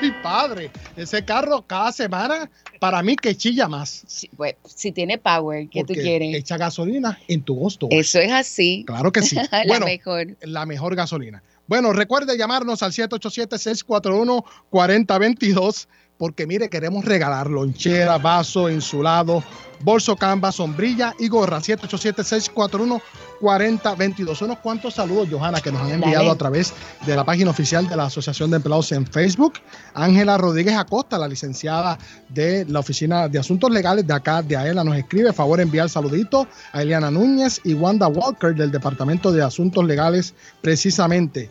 [0.00, 4.04] Ay, padre, ese carro cada semana para mí que chilla más.
[4.06, 6.36] Si, pues, si tiene power, ¿qué tú quieres?
[6.36, 7.88] Echa gasolina en tu gusto.
[7.90, 8.84] Eso es así.
[8.86, 9.34] Claro que sí.
[9.50, 10.36] la bueno, mejor.
[10.42, 11.42] la mejor gasolina.
[11.66, 15.88] Bueno, recuerde llamarnos al 787-641-4022
[16.20, 19.42] porque mire, queremos regalar lonchera, vaso, insulado,
[19.82, 21.60] bolso canvas, sombrilla y gorra.
[21.60, 24.42] 787-641-4022.
[24.42, 26.30] Unos cuantos saludos, Johanna, que nos han enviado Dale.
[26.32, 26.74] a través
[27.06, 29.54] de la página oficial de la Asociación de Empleados en Facebook.
[29.94, 34.84] Ángela Rodríguez Acosta, la licenciada de la Oficina de Asuntos Legales de acá de AELA,
[34.84, 35.32] nos escribe.
[35.32, 41.48] Favor enviar saludito a Eliana Núñez y Wanda Walker del Departamento de Asuntos Legales, precisamente.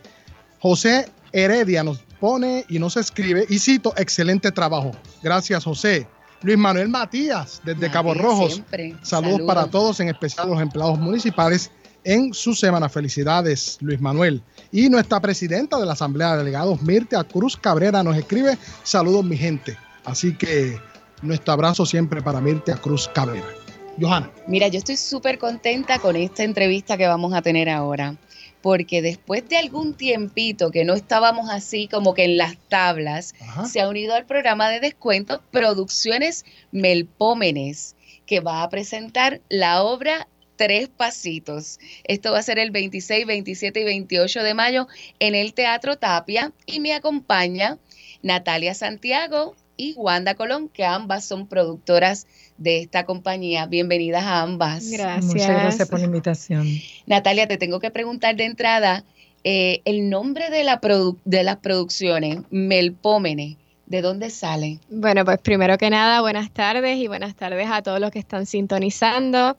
[0.60, 4.92] José Heredia nos pone y nos escribe, y cito, excelente trabajo.
[5.22, 6.08] Gracias, José.
[6.42, 8.54] Luis Manuel Matías, desde Cabo Rojos.
[8.54, 8.96] siempre.
[9.02, 11.72] Saludos, para todos, en especial los empleados municipales
[12.04, 12.88] en su semana.
[12.88, 14.42] Felicidades, Luis Manuel.
[14.72, 19.36] Y nuestra presidenta de la Asamblea de Delegados, Mirta Cruz Cabrera, nos escribe, saludos mi
[19.36, 19.78] gente.
[20.06, 20.80] Así que
[21.22, 23.48] nuestro abrazo siempre para Mirta Cruz Cabrera.
[24.00, 24.32] Johanna.
[24.48, 28.16] Mira, yo estoy súper contenta con esta entrevista que vamos a tener ahora,
[28.62, 33.66] porque después de algún tiempito que no estábamos así como que en las tablas, Ajá.
[33.66, 37.96] se ha unido al programa de descuento Producciones Melpómenes,
[38.26, 41.80] que va a presentar la obra Tres Pasitos.
[42.04, 44.88] Esto va a ser el 26, 27 y 28 de mayo
[45.20, 47.78] en el Teatro Tapia y me acompaña
[48.22, 52.28] Natalia Santiago y Wanda Colón, que ambas son productoras
[52.60, 53.66] de esta compañía.
[53.66, 54.92] Bienvenidas a ambas.
[54.92, 55.26] Gracias.
[55.26, 56.68] Muchas gracias por la invitación.
[57.08, 59.04] Natalia, te tengo que preguntar de entrada
[59.44, 64.80] eh, el nombre de, la produ- de las producciones, Melpómene, ¿de dónde sale?
[64.90, 68.46] Bueno, pues primero que nada, buenas tardes y buenas tardes a todos los que están
[68.46, 69.58] sintonizando.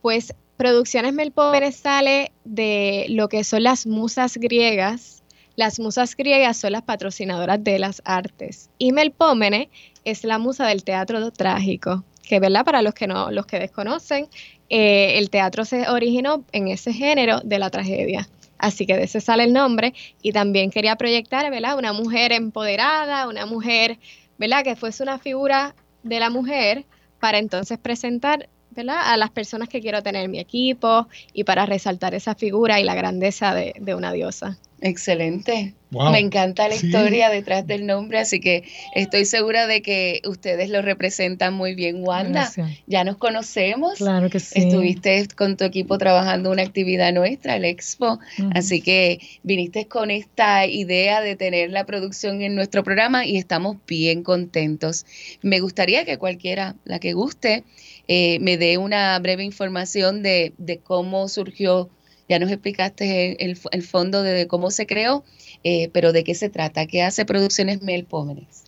[0.00, 5.22] Pues Producciones Melpómenes sale de lo que son las musas griegas.
[5.54, 8.70] Las musas griegas son las patrocinadoras de las artes.
[8.78, 9.68] Y Melpómene
[10.04, 14.28] es la musa del teatro trágico, que verdad para los que no, los que desconocen,
[14.68, 18.28] eh, el teatro se originó en ese género de la tragedia.
[18.58, 19.94] Así que de ese sale el nombre.
[20.22, 21.78] Y también quería proyectar, ¿verdad?
[21.78, 23.98] Una mujer empoderada, una mujer,
[24.38, 24.64] ¿verdad?
[24.64, 26.84] Que fuese una figura de la mujer
[27.20, 28.98] para entonces presentar, ¿verdad?
[29.04, 32.84] A las personas que quiero tener en mi equipo y para resaltar esa figura y
[32.84, 34.58] la grandeza de, de una diosa.
[34.82, 35.72] Excelente.
[35.90, 36.10] Wow.
[36.10, 36.86] Me encanta la Sí.
[36.88, 42.02] historia detrás del nombre, así que estoy segura de que ustedes lo representan muy bien,
[42.06, 42.40] Wanda.
[42.54, 42.70] Gracias.
[42.86, 43.94] Ya nos conocemos.
[43.96, 44.58] Claro que sí.
[44.60, 48.18] Estuviste con tu equipo trabajando una actividad nuestra, el Expo,
[48.52, 53.76] así que viniste con esta idea de tener la producción en nuestro programa y estamos
[53.86, 55.06] bien contentos.
[55.40, 57.64] Me gustaría que cualquiera, la que guste,
[58.08, 61.90] eh, me dé una breve información de, de cómo surgió,
[62.28, 65.24] ya nos explicaste el, el fondo de cómo se creó,
[65.64, 68.64] eh, pero de qué se trata, qué hace Producciones Melpómenes.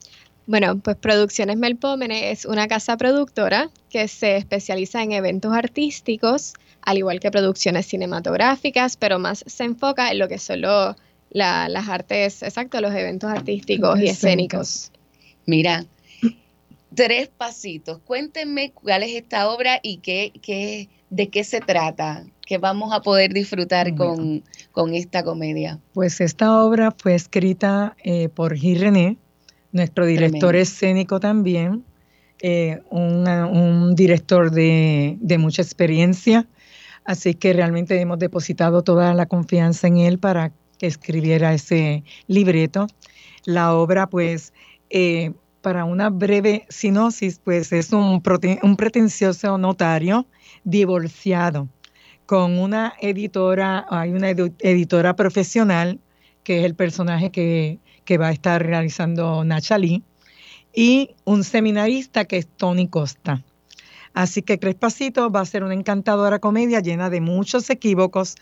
[0.47, 6.99] Bueno, pues Producciones Melpómene es una casa productora que se especializa en eventos artísticos, al
[6.99, 10.97] igual que producciones cinematográficas, pero más se enfoca en lo que son lo-
[11.31, 14.91] la- las artes, exacto, los eventos artísticos y escénicos.
[15.45, 15.85] Mira,
[16.95, 17.99] tres pasitos.
[18.05, 23.01] Cuéntenme cuál es esta obra y qué, qué, de qué se trata, que vamos a
[23.03, 25.79] poder disfrutar con, con esta comedia.
[25.93, 29.17] Pues esta obra fue escrita eh, por Gil René,
[29.73, 30.59] nuestro director Tremendo.
[30.59, 31.85] escénico también,
[32.41, 36.47] eh, una- un director de, de mucha experiencia,
[37.05, 42.87] así que realmente hemos depositado toda la confianza en él para que escribiera ese libreto.
[43.45, 44.53] La obra, pues,
[44.91, 50.27] eh, para una breve sinosis, pues es un, pretencioso notario
[50.65, 51.69] divorciado
[52.27, 55.99] con una editora, hay una editora profesional,
[56.45, 57.79] que es el personaje que,
[58.19, 60.03] va a estar realizando Nacha Lee,
[60.75, 63.45] y un seminarista que es Tony Costa.
[64.15, 68.37] Así que Crespacito va a ser una encantadora comedia llena de muchos equívocos,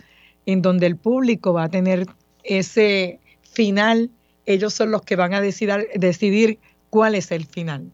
[0.46, 2.06] en donde el público va a tener
[2.44, 4.10] ese final,
[4.46, 6.58] ellos son los que van a decidir
[6.90, 7.90] cuál es el final.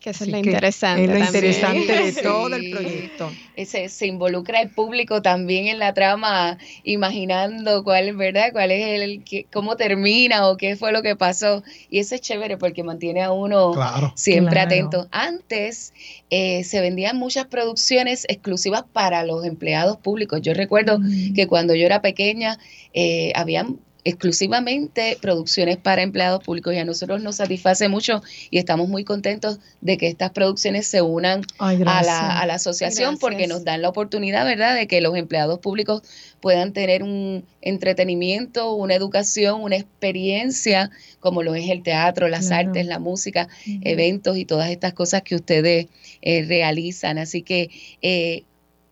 [0.00, 1.02] Que eso Así es lo que interesante.
[1.04, 1.26] es lo también.
[1.44, 2.20] interesante de Sí.
[2.22, 3.30] todo el proyecto.
[3.54, 8.50] Ese, se involucra el público también en la trama, imaginando cuál, ¿verdad?
[8.52, 11.62] Cuál es el, qué- cómo termina o qué fue lo que pasó.
[11.90, 14.12] Y eso es chévere porque mantiene a uno Claro.
[14.16, 14.68] siempre Claro.
[14.68, 15.08] atento.
[15.10, 15.92] Antes
[16.30, 20.40] eh, se vendían muchas producciones exclusivas para los empleados públicos.
[20.40, 21.34] Yo recuerdo Mm.
[21.34, 22.58] que cuando yo era pequeña
[22.94, 28.88] eh, habían exclusivamente producciones para empleados públicos y a nosotros nos satisface mucho y estamos
[28.88, 33.46] muy contentos de que estas producciones se unan Ay, a la, a la asociación porque
[33.46, 36.02] nos dan la oportunidad, ¿verdad?, de que los empleados públicos
[36.40, 42.68] puedan tener un entretenimiento, una educación, una experiencia, como lo es el teatro, las Claro.
[42.68, 43.48] artes, la música,
[43.82, 45.86] eventos y todas estas cosas que ustedes
[46.22, 47.18] eh, realizan.
[47.18, 47.70] Así que,
[48.02, 48.44] eh,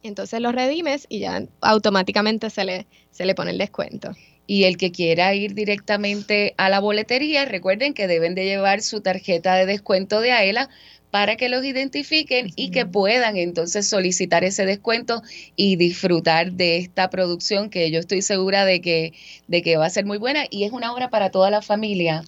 [0.07, 4.15] Entonces lo redimes y ya automáticamente se le, se le pone el descuento.
[4.47, 9.01] Y el que quiera ir directamente a la boletería, recuerden que deben de llevar su
[9.01, 10.69] tarjeta de descuento de AELA
[11.11, 15.21] para que los identifiquen y que puedan entonces solicitar ese descuento
[15.55, 19.13] y disfrutar de esta producción que yo estoy segura de que,
[19.47, 22.23] de que va a ser muy buena y es una obra para toda la familia.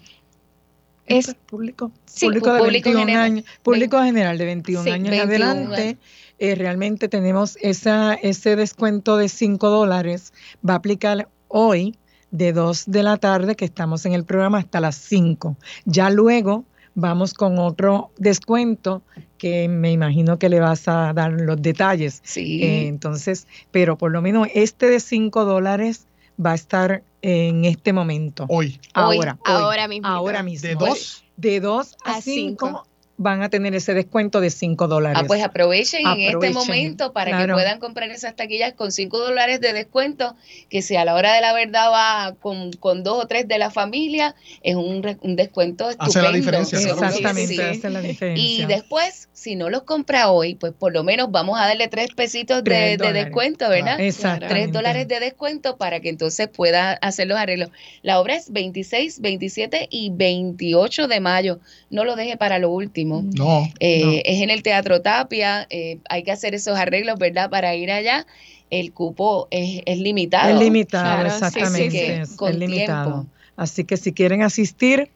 [1.06, 3.24] Es público, Sí, público de público 21 general.
[3.24, 5.98] años, público general de 21 Sí, años en 21 adelante.
[6.40, 10.32] Eh, realmente tenemos esa, ese descuento de 5 dólares.
[10.66, 11.96] Va a aplicar hoy
[12.30, 15.56] de 2 de la tarde, que estamos en el programa, hasta las 5.
[15.84, 19.02] Ya luego vamos con otro descuento
[19.36, 22.22] que me imagino que le vas a dar los detalles.
[22.24, 22.62] Sí.
[22.62, 26.06] Eh, entonces, pero por lo menos este de 5 dólares
[26.44, 28.46] va a estar en este momento.
[28.48, 28.80] Hoy.
[28.94, 30.08] Ahora, hoy, ahora mismo.
[30.08, 30.68] ahora mismo.
[30.68, 31.22] De dos.
[31.36, 32.86] De 2 A a 5 cinco.
[33.22, 35.20] Van a tener ese descuento de 5 dólares.
[35.22, 39.60] Ah, pues aprovechen, en este momento para que puedan comprar esas taquillas con 5 dólares
[39.60, 40.34] de descuento,
[40.70, 43.58] que si a la hora de la verdad va con, con dos o tres de
[43.58, 46.18] la familia, es un, re- un descuento estupendo.
[46.18, 47.60] Hace la diferencia, Exactamente, sí.
[47.60, 48.42] hace la diferencia.
[48.62, 52.08] Y después, si no los compra hoy, pues por lo menos vamos a darle tres
[52.14, 53.98] pesitos de, descuento, ¿verdad?
[53.98, 54.48] Exactamente.
[54.54, 57.70] Tres dólares de descuento para que entonces pueda hacer los arreglos.
[58.02, 61.58] La obra es 26, 27 y 28 de mayo.
[61.88, 63.22] No lo deje para lo último.
[63.34, 63.66] No.
[63.80, 64.12] Eh, No.
[64.26, 67.48] Es en el Teatro Tapia, eh, hay que hacer esos arreglos, ¿verdad?
[67.48, 68.26] Para ir allá.
[68.68, 70.50] El cupo es, es limitado.
[70.54, 72.26] Es limitado, Claro, sí, sí, exactamente.
[72.26, 72.36] sí.
[72.36, 73.10] Con es limitado.
[73.10, 73.30] tiempo.
[73.56, 75.08] Así que si quieren asistir,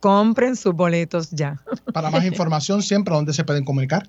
[0.00, 1.62] compren sus boletos ya.
[1.92, 4.08] Para más información, siempre, ¿dónde se pueden comunicar?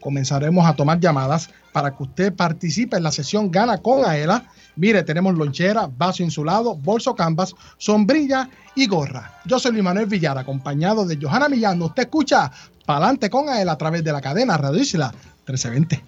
[0.00, 4.44] comenzaremos a tomar llamadas para que usted participe en la sesión Gana con Aela.
[4.76, 9.40] Mire, tenemos lonchera, vaso insulado, bolso canvas, sombrilla y gorra.
[9.44, 11.82] Yo soy Luis Manuel Villar, acompañado de Johanna Millán.
[11.82, 12.50] Usted escucha
[12.86, 15.12] Palante con Aela a través de la cadena Radio Isla
[15.46, 16.02] 1320.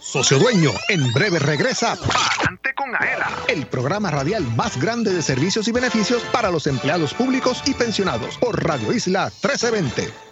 [0.00, 5.68] Socio Dueño, en breve regresa Palante con Aela, el programa radial más grande de servicios
[5.68, 10.31] y beneficios para los empleados públicos y pensionados por Radio Isla 1320.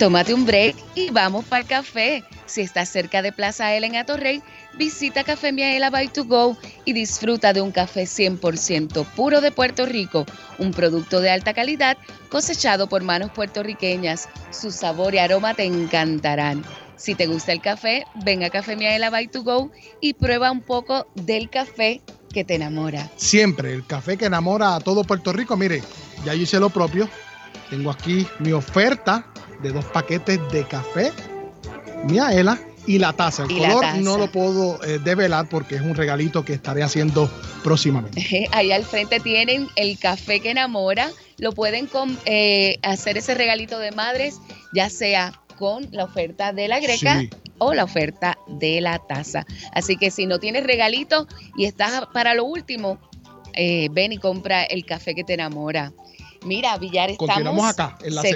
[0.00, 2.24] Tómate un break y vamos para el café.
[2.46, 4.42] Si estás cerca de Plaza Ela en Atorrey,
[4.78, 9.84] visita Café Miaela by to go y disfruta de un café 100% puro de Puerto
[9.84, 10.24] Rico,
[10.58, 11.98] un producto de alta calidad
[12.30, 14.30] cosechado por manos puertorriqueñas.
[14.50, 16.64] Su sabor y aroma te encantarán.
[16.96, 19.70] Si te gusta el café, ven a Café Miaela by to go
[20.00, 22.00] y prueba un poco del café
[22.32, 23.10] que te enamora.
[23.16, 25.58] Siempre el café que enamora a todo Puerto Rico.
[25.58, 25.82] Mire,
[26.24, 27.06] ya yo hice lo propio.
[27.68, 29.26] tengo aquí mi oferta
[29.62, 31.12] de dos paquetes de café,
[32.04, 33.44] Miaela y la taza.
[33.44, 33.96] El Y color taza.
[33.98, 37.30] no lo puedo eh, develar porque es un regalito que estaré haciendo
[37.62, 38.48] próximamente.
[38.52, 41.10] Ahí al frente tienen el café que enamora.
[41.38, 41.88] Lo pueden
[42.26, 44.40] eh, hacer ese regalito de madres,
[44.72, 47.30] ya sea con la oferta de la greca Sí.
[47.58, 49.44] o la oferta de la taza.
[49.72, 52.98] Así que si no tienes regalito y estás para lo último,
[53.52, 55.92] eh, ven y compra el café que te enamora.
[56.42, 57.28] Mira, Villar, estamos.
[57.34, 58.28] Continuamos acá, en la que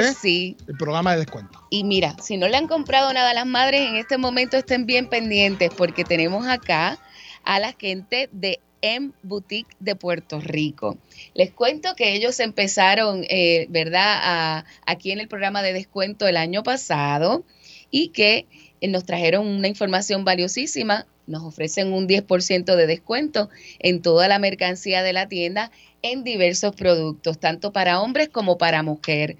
[0.00, 0.56] de sí.
[0.66, 1.60] el programa de descuento.
[1.70, 4.84] Y mira, si no le han comprado nada a las madres, en este momento estén
[4.84, 6.98] bien pendientes porque tenemos acá
[7.44, 10.98] a la gente de M Boutique de Puerto Rico.
[11.34, 16.36] Les cuento que ellos empezaron, eh, ¿verdad?, a- aquí en el programa de descuento el
[16.36, 17.44] año pasado
[17.92, 18.46] y que
[18.80, 21.06] eh, nos trajeron una información valiosísima.
[21.32, 25.70] Nos ofrecen un 10% de descuento en toda la mercancía de la tienda
[26.02, 29.38] en diversos productos, tanto para hombres como para mujer.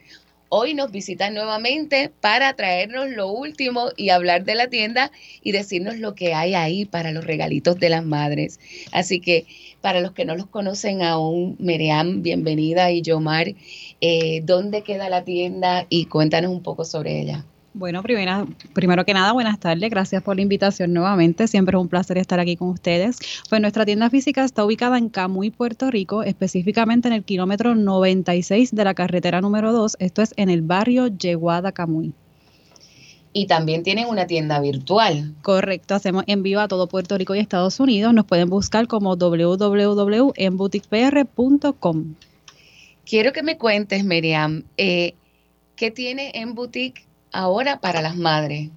[0.48, 5.12] Hoy nos visitan nuevamente para traernos lo último y hablar de la tienda
[5.42, 8.58] y decirnos lo que hay ahí para los regalitos de las madres.
[8.90, 9.44] Así que
[9.82, 13.54] para los que no los conocen aún, Miriam, bienvenida y Yomar,
[14.00, 15.84] eh, ¿dónde queda la tienda?
[15.90, 17.44] Y cuéntanos un poco sobre ella.
[17.74, 19.88] Bueno, primera, primero que nada, buenas tardes.
[19.88, 21.48] Gracias por la invitación nuevamente.
[21.48, 23.16] Siempre es un placer estar aquí con ustedes.
[23.48, 28.74] Pues nuestra tienda física está ubicada en Camuy, Puerto Rico, específicamente en el kilómetro 96
[28.74, 29.96] de la carretera número 2.
[30.00, 32.12] Esto es en el barrio Yeguada, Camuy.
[33.32, 35.32] Y también tienen una tienda virtual.
[35.40, 38.12] Correcto, hacemos envío a todo Puerto Rico y Estados Unidos.
[38.12, 42.14] Nos pueden buscar como www.enboutiquepr.com.
[43.06, 45.14] Quiero que me cuentes, Miriam, eh,
[45.74, 48.70] ¿qué tiene en boutique ahora para las madres?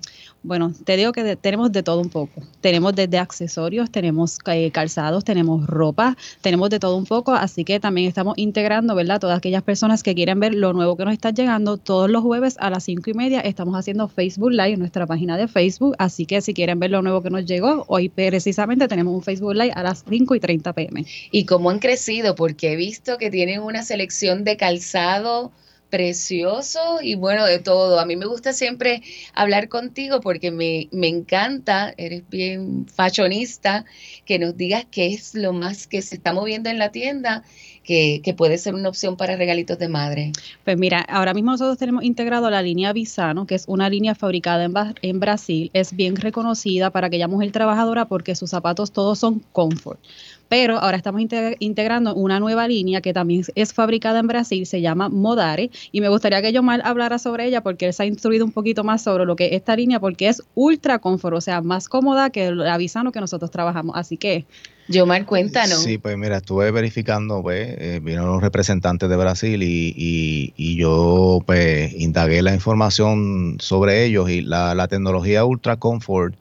[0.44, 2.44] Bueno, te digo que de- tenemos de todo un poco.
[2.62, 7.80] Tenemos desde accesorios, tenemos eh, calzados, tenemos ropa, tenemos de todo un poco, así que
[7.80, 9.20] también estamos integrando, ¿verdad?
[9.20, 12.58] Todas aquellas personas que quieren ver lo nuevo que nos está llegando, todos los jueves
[12.60, 16.28] a las cinco y media estamos haciendo Facebook Live en nuestra página de Facebook, así
[16.28, 19.72] que si quieren ver lo nuevo que nos llegó, hoy precisamente tenemos un Facebook Live
[19.76, 21.06] a las 5 y 30 pm.
[21.32, 25.52] Y cómo han crecido, porque he visto que tienen una selección de calzado
[25.90, 28.00] precioso y bueno, de todo.
[28.00, 29.02] A mí me gusta siempre
[29.34, 33.86] hablar contigo porque me, me encanta, eres bien fashionista,
[34.26, 37.44] que nos digas qué es lo más que se está moviendo en la tienda,
[37.84, 40.32] que, que puede ser una opción para regalitos de madre.
[40.64, 44.66] Pues mira, ahora mismo nosotros tenemos integrado la línea Visano, que es una línea fabricada
[44.66, 45.70] en, en Brasil.
[45.74, 50.00] Es bien reconocida para aquella mujer trabajadora porque sus zapatos todos son comfort.
[50.48, 54.80] Pero ahora estamos inte- integrando una nueva línea que también es fabricada en Brasil, se
[54.82, 58.46] llama Modare, y me gustaría que Yomar hablara sobre ella porque él se ha instruido
[58.46, 61.62] un poquito más sobre lo que es esta línea porque es ultra confort, o sea,
[61.62, 63.96] más cómoda que la Visano que nosotros trabajamos.
[63.98, 64.46] Así que,
[64.88, 65.80] Yomar, cuéntanos.
[65.82, 70.76] Sí, pues mira, estuve verificando, pues, eh, vinieron los representantes de Brasil y, y- y
[70.78, 76.36] yo, pues, indagué la información sobre ellos y la, la tecnología Ultra Comfort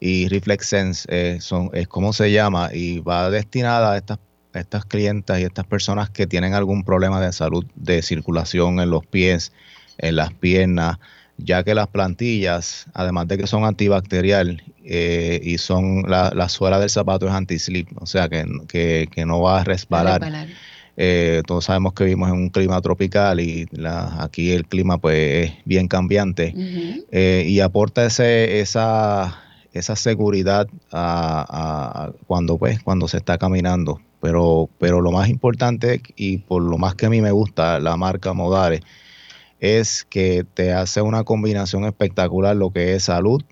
[0.00, 4.18] y Reflex Sense eh, son, es como se llama y va destinada a estas,
[4.54, 8.90] a estas clientas y estas personas que tienen algún problema de salud de circulación en
[8.90, 9.52] los pies,
[9.98, 10.98] en las piernas,
[11.36, 16.78] ya que las plantillas, además de que son antibacterial eh, y son la, la suela
[16.80, 20.20] del zapato es anti-slip, o sea que, que, que no va a resbalar.
[20.20, 20.48] Resbalar.
[21.00, 25.46] Eh, todos sabemos que vivimos en un clima tropical y la- aquí el clima pues
[25.46, 26.52] es bien cambiante
[27.12, 29.40] eh, y aporta ese, esa,
[29.72, 34.00] esa seguridad a, cuando pues cuando se está caminando.
[34.20, 37.96] Pero, pero lo más importante y por lo más que a mí me gusta la
[37.96, 38.80] marca Modare
[39.60, 43.42] es que te hace una combinación espectacular lo que es salud,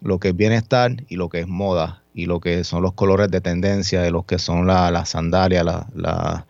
[0.00, 3.30] lo que es bienestar y lo que es moda y lo que son los colores
[3.30, 6.46] de tendencia de los que son la- las sandalias, la- la-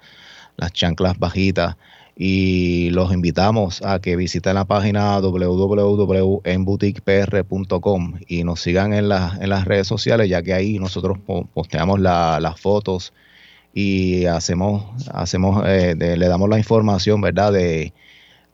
[0.57, 1.77] las chanclas bajitas
[2.19, 9.51] y los invitamos a que visiten la página www.enboutiquepr.com y nos sigan en, la- en
[9.51, 13.13] las redes sociales ya que ahí nosotros po- posteamos la- las fotos
[13.75, 17.93] y hacemos hacemos eh, de- le damos la información verdad de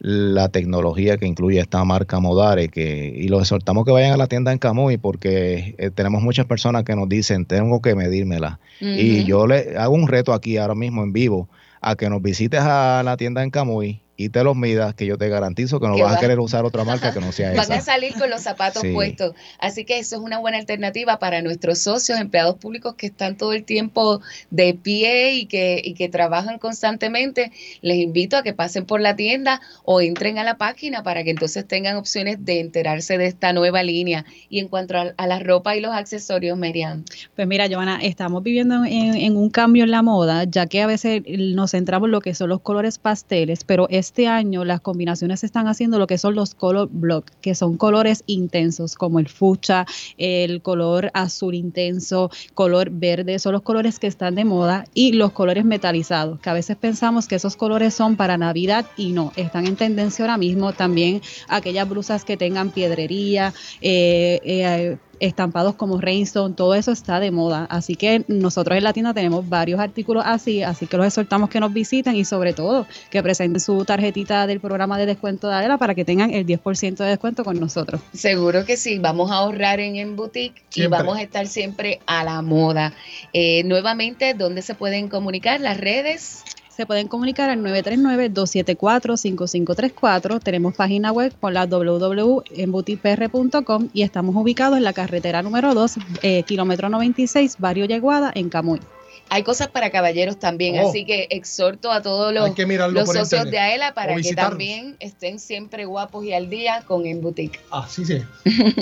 [0.00, 4.26] la tecnología que incluye esta marca Modare que y los exhortamos que vayan a la
[4.26, 8.58] tienda en Camuy porque eh, tenemos muchas personas que nos dicen tengo que medírmela
[8.98, 11.48] y yo le hago un reto aquí ahora mismo en vivo
[11.82, 15.16] a que nos visites a la tienda en Camuy y te los midas, que yo
[15.18, 17.76] te garantizo que no vas a querer usar otra marca que no sea Van a
[17.76, 17.80] esa.
[17.80, 18.92] salir con los zapatos Sí.
[18.92, 19.34] puestos.
[19.58, 23.52] Así que eso es una buena alternativa para nuestros socios, empleados públicos que están todo
[23.52, 27.52] el tiempo de pie y que, y que trabajan constantemente.
[27.80, 31.30] Les invito a que pasen por la tienda o entren a la página para que
[31.30, 34.24] entonces tengan opciones de enterarse de esta nueva línea.
[34.48, 37.04] Y en cuanto a, a la ropa y los accesorios, Miriam.
[37.34, 40.86] Pues mira, Giovanna, estamos viviendo en, en un cambio en la moda, ya que a
[40.86, 45.40] veces nos centramos en lo que son los colores pasteles, pero este año las combinaciones
[45.40, 49.28] se están haciendo lo que son los color block, que son colores intensos como el
[49.28, 49.86] fucha,
[50.18, 55.30] el color azul intenso, color verde, son los colores que están de moda y los
[55.30, 59.66] colores metalizados, que a veces pensamos que esos colores son para Navidad y no, están
[59.66, 66.54] en tendencia ahora mismo también aquellas blusas que tengan piedrería, eh, eh, estampados como Rainstone,
[66.54, 67.66] todo eso está de moda.
[67.70, 71.60] Así que nosotros en la tienda tenemos varios artículos así, así que los exhortamos que
[71.60, 75.78] nos visiten y sobre todo que presenten su tarjetita del programa de descuento de Adela
[75.78, 78.00] para que tengan el 10% de descuento con nosotros.
[78.12, 82.24] Seguro que sí, vamos a ahorrar en, en boutique y vamos a estar siempre a
[82.24, 82.92] la moda.
[83.32, 85.60] Eh, nuevamente, ¿dónde se pueden comunicar?
[85.60, 86.42] Las redes.
[86.82, 90.42] Se pueden comunicar al 939-274-5534.
[90.42, 96.42] Tenemos página web con la www.embutipr.com y estamos ubicados en la carretera número 2, eh,
[96.42, 98.80] kilómetro 96, Barrio Yeguada, en Camuy.
[99.28, 100.88] Hay cosas para caballeros también, Oh.
[100.88, 105.38] así que exhorto a todos los, por socios internet de AELA para que también estén
[105.38, 107.60] siempre guapos y al día con En Boutique.
[107.70, 108.22] Así sí.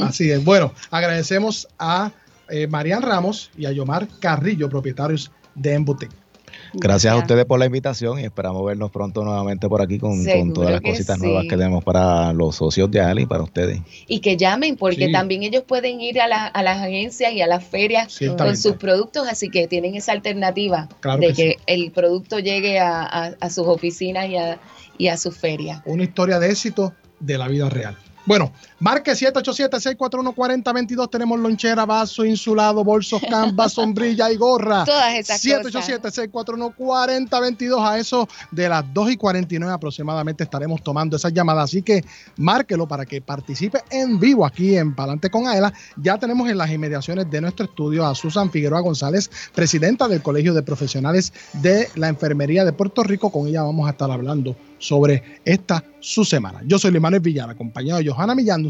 [0.00, 0.42] Así es.
[0.42, 2.12] Bueno, agradecemos a
[2.48, 6.19] eh, Marian Ramos y a Yomar Carrillo, propietarios de Emboutique.
[6.74, 10.52] Gracias a ustedes por la invitación y esperamos vernos pronto nuevamente por aquí con, con
[10.52, 11.24] todas las cositas sí.
[11.24, 13.80] nuevas que tenemos para los socios de Ali y para ustedes.
[14.06, 15.12] Y que llamen, porque Sí.
[15.12, 18.76] también ellos pueden ir a, la- a las agencias y a las ferias con sus
[18.76, 21.56] productos, así que tienen esa alternativa Claro de que que sí.
[21.66, 24.58] el producto llegue a, a- a sus oficinas y a,
[24.98, 25.80] y a sus ferias.
[25.86, 27.96] Una historia de éxito de la vida real.
[28.26, 31.08] Bueno, marque 787-641-4022.
[31.10, 34.84] Tenemos lonchera, vaso, insulado, bolsos, canvas, sombrilla y gorra.
[34.84, 37.80] Todas esas 787-641-4022.
[37.80, 41.64] A eso de las 2 y 49 aproximadamente estaremos tomando esas llamadas.
[41.64, 42.04] Así que
[42.36, 45.72] márquelo para que participe en vivo aquí en Palante con Aela.
[45.96, 50.54] Ya tenemos en las inmediaciones de nuestro estudio a Susan Figueroa González, presidenta del Colegio
[50.54, 53.30] de Profesionales de la Enfermería de Puerto Rico.
[53.30, 56.62] Con ella vamos a estar hablando sobre esta su semana.
[56.64, 58.69] Yo soy Limanes Villar, acompañado de Johanna Millán.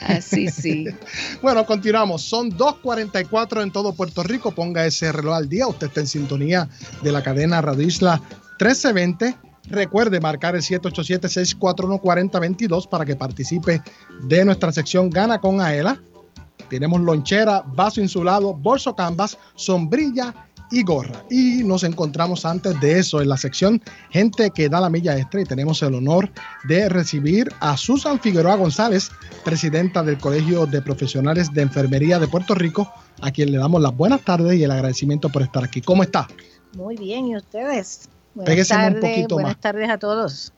[0.02, 0.88] Así sí.
[1.42, 2.24] Bueno, continuamos.
[2.24, 4.52] Son 2.44 en todo Puerto Rico.
[4.52, 5.68] Ponga ese reloj al día.
[5.68, 6.68] Usted está en sintonía
[7.04, 8.20] de la cadena Radio Isla
[8.60, 9.38] 1320.
[9.70, 13.84] Recuerde marcar el 787-641-4022 para que participe
[14.24, 16.02] de nuestra sección Gana con Aela.
[16.68, 20.34] Tenemos lonchera, vaso insulado, bolso canvas, sombrilla
[20.72, 21.24] y gorra.
[21.30, 25.42] Y nos encontramos antes de eso en la sección Gente que da la milla extra
[25.42, 26.30] y tenemos el honor
[26.64, 29.12] de recibir a Susan Figueroa González,
[29.44, 32.92] presidenta del Colegio de Profesionales de Enfermería de Puerto Rico,
[33.22, 35.82] a quien le damos las buenas tardes y el agradecimiento por estar aquí.
[35.82, 36.28] ¿Cómo está?
[36.74, 38.10] Muy bien, ¿y ustedes?
[38.34, 39.62] Buenas un tardes, poquito buenas más.
[39.62, 40.54] tardes a todos.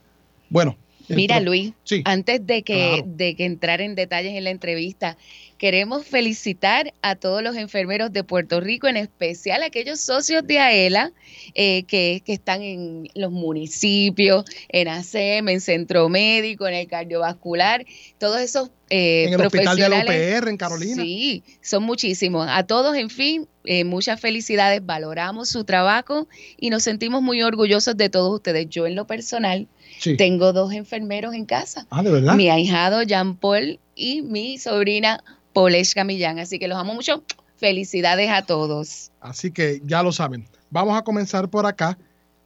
[0.50, 0.78] Bueno.
[1.10, 2.02] Mira, Luis, Sí.
[2.06, 3.04] antes de que, Claro.
[3.18, 5.18] de que entrar en detalles en la entrevista,
[5.64, 10.60] queremos felicitar a todos los enfermeros de Puerto Rico, en especial a aquellos socios de
[10.60, 11.14] AELA
[11.56, 17.86] eh, que, que están en los municipios, en ASEM, en Centro Médico, en el cardiovascular,
[18.18, 20.04] todos esos eh, En el hospital de la.
[20.04, 21.02] UPR en Carolina.
[21.02, 22.46] Sí, son muchísimos.
[22.50, 27.96] A todos, en fin, eh, muchas felicidades, valoramos su trabajo y nos sentimos muy orgullosos
[27.96, 28.68] de todos ustedes.
[28.70, 30.18] Yo en lo personal Sí.
[30.18, 31.88] tengo dos enfermeros en casa.
[31.90, 32.36] Ah, ¿de verdad?
[32.36, 35.24] Mi ahijado Jean Paul y mi sobrina
[35.54, 36.40] Poleshka Millán.
[36.40, 37.24] Así que los amo mucho.
[37.58, 39.12] Felicidades a todos.
[39.22, 40.48] Así que ya lo saben.
[40.70, 41.98] Vamos a comenzar por acá.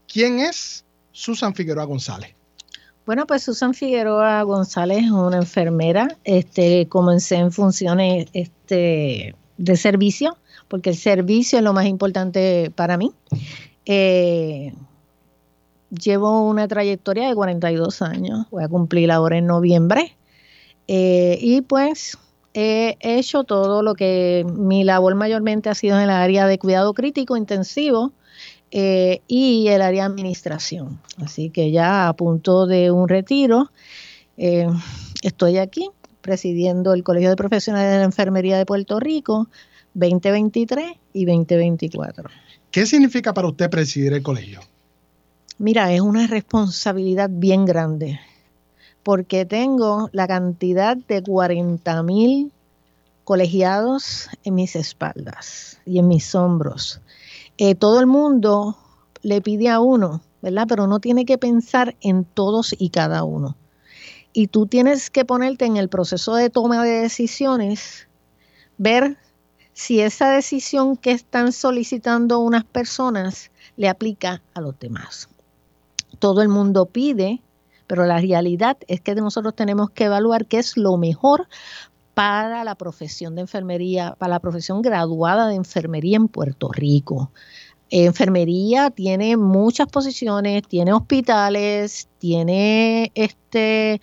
[0.08, 2.36] ¿Quién es Susan Figueroa González?
[3.06, 6.18] Bueno, pues Susan Figueroa González es una enfermera.
[6.26, 10.38] Este, comencé en funciones este, de servicio,
[10.68, 13.14] porque el servicio es lo más importante para mí.
[13.86, 14.74] Eh,
[15.90, 20.18] llevo una trayectoria de 42 años, voy a cumplir ahora en noviembre.
[20.90, 22.18] Eh, y pues
[22.54, 26.94] he hecho todo lo que mi labor mayormente ha sido en el área de cuidado
[26.94, 28.12] crítico intensivo
[28.72, 31.00] eh, y el área de administración.
[31.18, 33.72] Así que ya a punto de un retiro,
[34.38, 34.68] eh,
[35.22, 35.90] estoy aquí
[36.22, 39.48] presidiendo el Colegio de Profesionales de la Enfermería de Puerto Rico
[39.94, 42.30] 2023 y 2024.
[42.72, 44.60] ¿Qué significa para usted presidir el colegio?
[45.58, 48.20] Mira, es una responsabilidad bien grande
[49.08, 52.52] porque tengo la cantidad de 40 mil
[53.24, 57.00] colegiados en mis espaldas y en mis hombros.
[57.58, 58.76] Eh, todo el mundo
[59.22, 60.66] le pide a uno, ¿verdad?
[60.68, 63.56] Pero no tiene que pensar en todos y cada uno.
[64.34, 68.10] Y tú tienes que ponerte en el proceso de toma de decisiones,
[68.78, 69.16] ver
[69.72, 75.30] si esa decisión que están solicitando unas personas le aplica a los demás.
[76.20, 77.42] Todo el mundo pide,
[77.88, 81.48] pero la realidad es que nosotros tenemos que evaluar qué es lo mejor
[82.14, 87.32] para la profesión de enfermería, para la profesión graduada de enfermería en Puerto Rico.
[87.90, 94.02] Enfermería tiene muchas posiciones, tiene hospitales, tiene este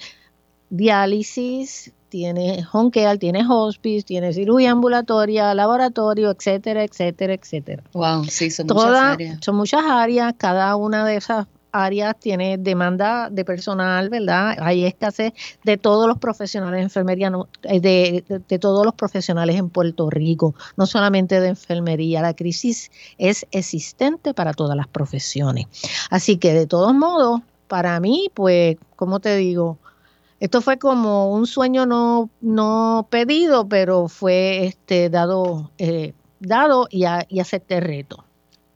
[0.70, 7.82] diálisis, tiene home care, tiene hospice, tiene cirugía ambulatoria, laboratorio, etcétera, etcétera, etcétera.
[7.92, 9.38] Wow, sí, son muchas áreas.
[9.40, 14.56] Son muchas áreas, cada una de esas áreas tiene demanda de personal, ¿verdad?
[14.60, 15.32] Hay escasez
[15.64, 17.32] de todos los profesionales de enfermería,
[17.64, 22.22] eh, de, todos los profesionales en Puerto Rico, no solamente de enfermería.
[22.22, 25.66] La crisis es existente para todas las profesiones.
[26.10, 29.78] Así que de todos modos, para mí, pues, como te digo,
[30.38, 37.04] esto fue como un sueño no, no pedido, pero fue este dado, eh, dado y,
[37.04, 38.24] a- y acepté el reto.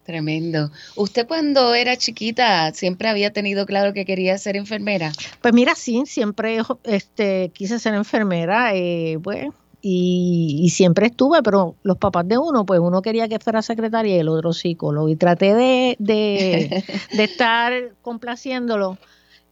[0.09, 0.71] Tremendo.
[0.97, 5.13] ¿Usted cuando era chiquita siempre había tenido claro que quería ser enfermera?
[5.43, 9.49] Pues mira, sí, siempre este, quise ser enfermera, eh, pues,
[9.83, 14.17] y, y siempre estuve, pero los papás de uno, pues uno quería que fuera secretaria
[14.17, 16.85] y el otro psicólogo, y traté de, de,
[17.15, 18.97] de estar complaciéndolo,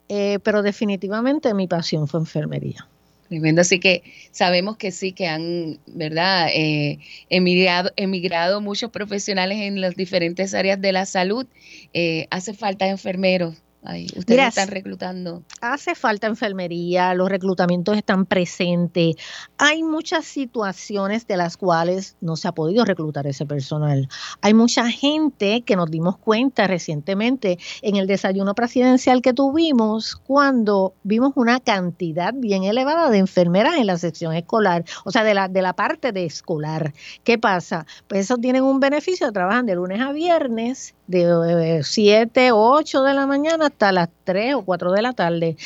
[0.09, 2.89] eh, pero definitivamente mi pasión fue enfermería.
[3.29, 3.61] Tremendo.
[3.63, 6.49] Así que sabemos que sí, que han, ¿verdad?
[6.55, 6.99] Eh,
[7.29, 11.47] emigrado, emigrado muchos profesionales en las diferentes áreas de la salud.
[11.93, 13.66] Eh, hace falta enfermeros.
[13.89, 15.45] Ay, ustedes Mira, están reclutando.
[15.61, 19.15] Hace falta enfermería, los reclutamientos están presentes.
[19.59, 24.09] Hay muchas situaciones de las cuales no se ha podido reclutar ese personal.
[24.41, 30.95] Hay mucha gente que nos dimos cuenta recientemente en el desayuno presidencial que tuvimos cuando
[31.05, 35.47] vimos una cantidad bien elevada de enfermeras en la sección escolar, o sea, de la,
[35.47, 36.93] de la parte de escolar.
[37.23, 37.87] ¿Qué pasa?
[38.09, 43.15] Pues esos tienen un beneficio, trabajan de lunes a viernes de 7 o 8 de
[43.15, 45.57] la mañana hasta las 3 o 4 de la tarde.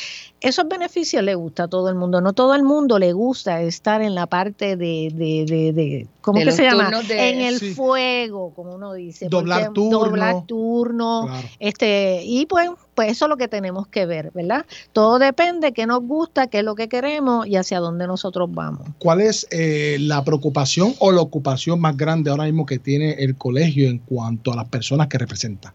[0.41, 2.19] Esos beneficios le gusta a todo el mundo.
[2.19, 6.39] No todo el mundo le gusta estar en la parte de, de, de, de ¿cómo
[6.39, 6.89] De que se llama?
[7.07, 7.73] de- en el Sí.
[7.73, 9.29] fuego, como uno dice.
[9.29, 9.99] Doblar turno.
[9.99, 11.25] Doblar turno.
[11.27, 11.47] Claro.
[11.59, 14.65] Este, y pues, pues eso es lo que tenemos que ver, ¿verdad?
[14.91, 18.81] Todo depende qué nos gusta, qué es lo que queremos y hacia dónde nosotros vamos.
[18.99, 23.37] ¿Cuál es eh, la preocupación o la ocupación más grande ahora mismo que tiene el
[23.37, 25.73] colegio en cuanto a las personas que representa?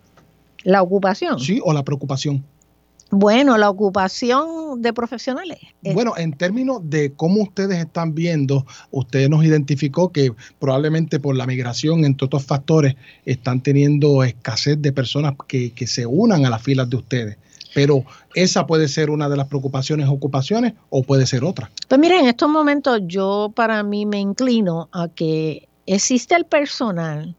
[0.67, 1.39] La ocupación.
[1.39, 2.45] Sí, o la preocupación.
[3.13, 5.59] Bueno, la ocupación de profesionales.
[5.85, 11.37] Eh, Bueno, en términos de cómo ustedes están viendo, usted nos identificó que probablemente por
[11.37, 16.51] la migración, entre otros factores, están teniendo escasez de personas que, que se unan a
[16.51, 17.39] las filas de ustedes.
[17.73, 18.05] Pero
[18.35, 21.71] esa puede ser una de las preocupaciones, ocupaciones, o puede ser otra.
[21.87, 27.37] Pues mire, en estos momentos yo para mí me inclino a que existe el personal,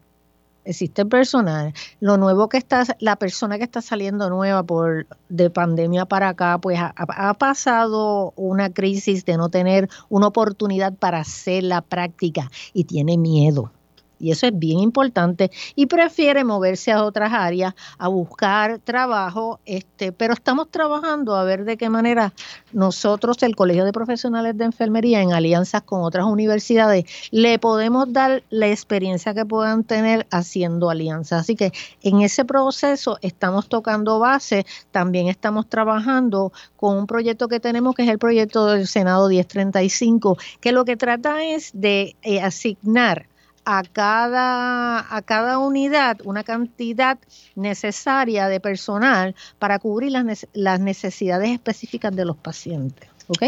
[0.68, 5.50] existe el personal, lo nuevo que está, la persona que está saliendo nueva por de
[5.50, 11.20] pandemia para acá, pues ha, ha pasado una crisis de no tener una oportunidad para
[11.20, 13.72] hacer la práctica y tiene miedo.
[14.20, 15.52] Y eso es bien importante.
[15.76, 21.66] Y prefiere moverse a otras áreas, a buscar trabajo, este, pero estamos trabajando a ver
[21.66, 22.34] de qué manera
[22.74, 28.44] nosotros, el Colegio de Profesionales de Enfermería, en alianzas con otras universidades, le podemos dar
[28.50, 31.42] la experiencia que puedan tener haciendo alianzas.
[31.42, 37.60] Así que en ese proceso estamos tocando base, también estamos trabajando con un proyecto que
[37.60, 42.42] tenemos, que es el proyecto del Senado 1035, que lo que trata es de eh,
[42.42, 43.28] asignar
[43.70, 47.20] a cada, a cada unidad una cantidad
[47.56, 53.10] necesaria de personal para cubrir las, las necesidades específicas de los pacientes.
[53.28, 53.44] ¿Ok?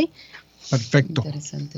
[0.69, 1.23] Perfecto.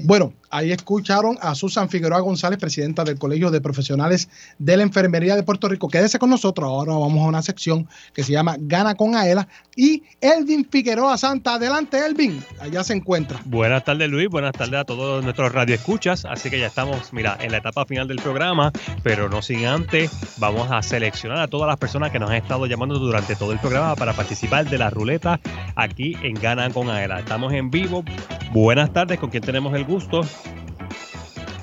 [0.05, 4.29] Bueno, ahí escucharon a Susan Figueroa González, presidenta del Colegio de Profesionales
[4.59, 5.87] de la Enfermería de Puerto Rico.
[5.87, 6.67] Quédese con nosotros.
[6.67, 9.47] Ahora vamos a una sección que se llama Gana con Aela.
[9.75, 11.55] Y Elvin Figueroa Santa.
[11.55, 12.43] Adelante, Elvin.
[12.59, 13.39] Allá se encuentra.
[13.45, 16.25] Buenas tardes Luis, buenas tardes a todos nuestros radioescuchas.
[16.25, 18.71] Así que ya estamos, mira, en la etapa final del programa,
[19.03, 22.65] pero no sin antes, vamos a seleccionar a todas las personas que nos han estado
[22.65, 25.39] llamando durante todo el programa para participar de la ruleta
[25.75, 27.19] aquí en Gana con Aela.
[27.19, 28.03] Estamos en vivo.
[28.51, 30.21] Buenas tardes, ¿con quién tenemos el gusto?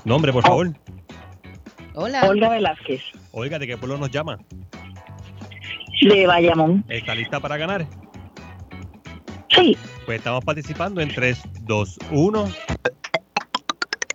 [0.08, 0.72] Nombre, por favor.
[1.94, 2.26] Hola.
[2.26, 3.02] Olga Velázquez,
[3.32, 4.38] Oiga, ¿de qué pueblo nos llama?
[6.00, 6.82] de Bayamón.
[6.88, 7.86] ¿Está lista para ganar?
[9.50, 9.76] Sí.
[10.06, 12.52] Pues estamos participando en 3, 2, 1.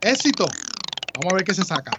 [0.02, 0.48] Éxito.
[1.14, 1.92] Vamos a ver qué se saca.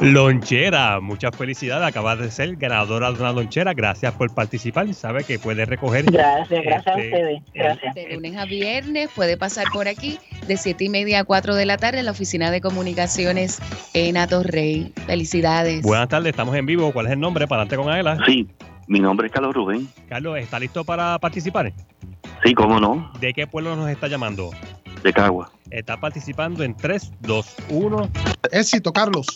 [0.00, 1.86] Lonchera, muchas felicidades.
[1.86, 3.74] Acabas de ser ganadora de una lonchera.
[3.74, 4.92] Gracias por participar.
[4.94, 6.04] Sabe que puede recoger.
[6.04, 7.42] Gracias, gracias a este, ustedes.
[7.52, 7.94] Gracias.
[7.94, 11.66] De lunes a viernes puede pasar por aquí de 7 y media a 4 de
[11.66, 13.58] la tarde en la oficina de comunicaciones
[13.92, 14.92] en Atorrey.
[15.06, 15.82] Felicidades.
[15.82, 16.92] Buenas tardes, estamos en vivo.
[16.92, 17.48] ¿Cuál es el nombre?
[17.48, 18.18] Para adelante con Aela.
[18.24, 18.46] Sí,
[18.86, 19.88] mi nombre es Carlos Rubén.
[20.08, 21.72] Carlos, ¿está listo para participar?
[22.44, 24.52] Sí, cómo no, ¿De qué pueblo nos está llamando?
[25.02, 25.50] de Cagua.
[25.70, 28.10] Está participando en 3, 2, 1.
[28.52, 29.26] Éxito, Carlos.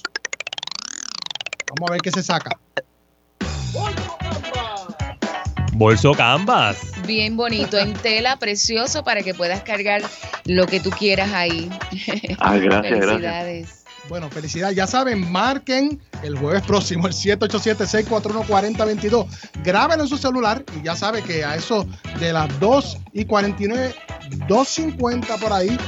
[1.79, 2.51] Vamos a ver qué se saca.
[5.73, 6.77] Bolso Canvas.
[7.07, 10.03] Bien bonito, en tela, precioso para que puedas cargar
[10.45, 11.71] lo que tú quieras ahí.
[12.39, 13.83] Ah, gracias, Felicidades.
[14.09, 14.77] Bueno, felicidades.
[14.77, 19.27] Ya saben, marquen el jueves próximo, el 787-641-4022.
[19.63, 21.87] Grábenlo en su celular y ya sabe que a eso
[22.19, 23.95] de las 2 y 49,
[24.49, 25.79] 2.50 por ahí,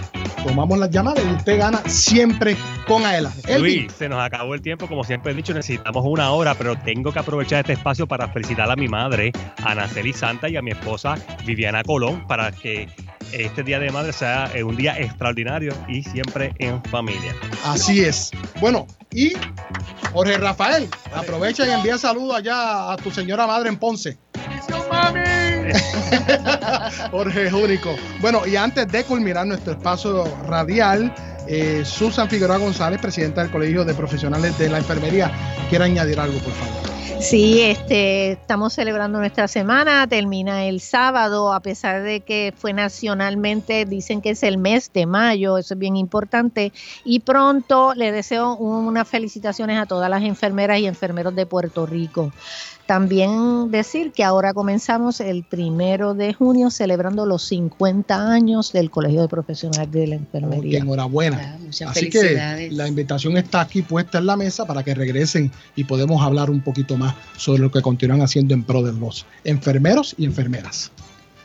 [0.45, 3.33] tomamos las llamadas y usted gana siempre con Aela.
[3.59, 4.87] Luis, se nos acabó el tiempo.
[4.87, 8.71] Como siempre he dicho, necesitamos una hora, pero tengo que aprovechar este espacio para felicitar
[8.71, 9.33] a mi madre,
[9.65, 11.17] Anaceli Santa, y a mi esposa,
[11.47, 12.89] Viviana Colón, para que
[13.35, 17.35] este Día de Madre sea eh, un día extraordinario y siempre en familia.
[17.65, 18.31] así es.
[18.61, 19.33] Bueno, y
[20.13, 24.19] Jorge Rafael, aprovecha y envía saludos allá a tu señora madre en Ponce.
[27.11, 27.95] Jorge es único.
[28.21, 31.15] Bueno, y antes de culminar nuestro espacio radial,
[31.47, 35.31] eh, Susan Figueroa González, presidenta del Colegio de Profesionales de la Enfermería,
[35.69, 36.94] quiere añadir algo, por favor.
[37.25, 43.87] Sí, este, estamos celebrando nuestra semana, termina el sábado, a pesar de que fue nacionalmente,
[43.87, 46.71] dicen que es el mes de mayo, eso es bien importante.
[47.03, 52.31] Y pronto le deseo unas felicitaciones a todas las enfermeras y enfermeros de Puerto Rico.
[52.87, 59.23] También decir que ahora comenzamos el primero de junio celebrando los 50 años del Colegio
[59.23, 60.81] de Profesionales de la Enfermería.
[60.81, 61.57] enhorabuena.
[61.63, 62.69] Muchas Así felicidades.
[62.69, 66.51] que la invitación está aquí puesta en la mesa para que regresen y podemos hablar
[66.51, 70.93] un poquito más sobre lo que continúan haciendo en pro de los enfermeros y enfermeras.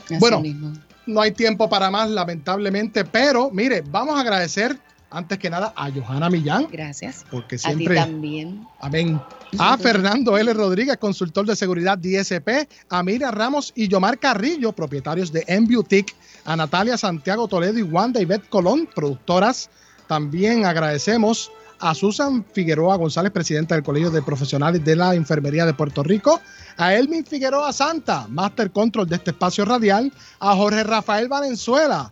[0.06, 0.74] Así bueno, mismo.
[1.06, 4.78] no hay tiempo para más, lamentablemente, pero mire, vamos a agradecer
[5.12, 6.68] antes que nada a Johanna Millán.
[6.72, 7.26] Gracias.
[7.30, 7.96] Porque A ti siempre.
[7.96, 8.68] también.
[8.80, 9.22] Amén.
[9.58, 10.54] A Fernando L.
[10.54, 16.14] Rodríguez, consultor de seguridad DSP, a Miriam Ramos y Yomar Carrillo, propietarios de M Boutique,
[16.46, 19.70] a Natalia Santiago Toledo y Wanda Ivette Colón, productoras.
[20.08, 25.74] También agradecemos a Susan Figueroa González, presidenta del Colegio de Profesionales de la Enfermería de
[25.74, 26.42] Puerto Rico,
[26.78, 32.12] a Elmin Figueroa Santa, Master Control de este espacio radial, a Jorge Rafael Valenzuela,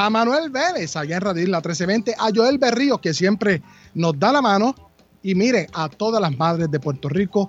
[0.00, 3.62] a Manuel Vélez, allá en Radio Isla 1320, a Joel Berrío, que siempre
[3.94, 4.72] nos da la mano,
[5.24, 7.48] y miren, a todas las madres de Puerto Rico,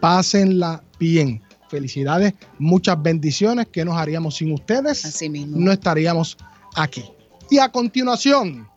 [0.00, 1.40] pásenla bien.
[1.68, 3.68] Felicidades, muchas bendiciones.
[3.68, 5.04] que nos haríamos sin ustedes?
[5.04, 5.56] Así mismo.
[5.56, 6.36] No estaríamos
[6.74, 7.04] aquí.
[7.48, 8.68] Y a continuación,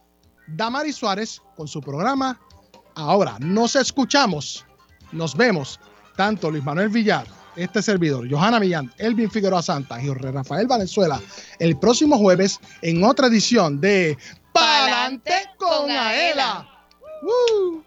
[0.46, 2.40] Damari Suárez con su programa.
[2.94, 4.64] Ahora nos escuchamos,
[5.12, 5.80] nos vemos,
[6.16, 7.26] tanto Luis Manuel Villar,
[7.58, 11.20] este servidor, Johanna Millán, Elvin Figueroa Santa y Jorge Rafael Valenzuela,
[11.60, 14.18] el próximo jueves en otra edición de
[14.54, 16.68] Palante con Aela.
[17.22, 17.87] ¡Woo!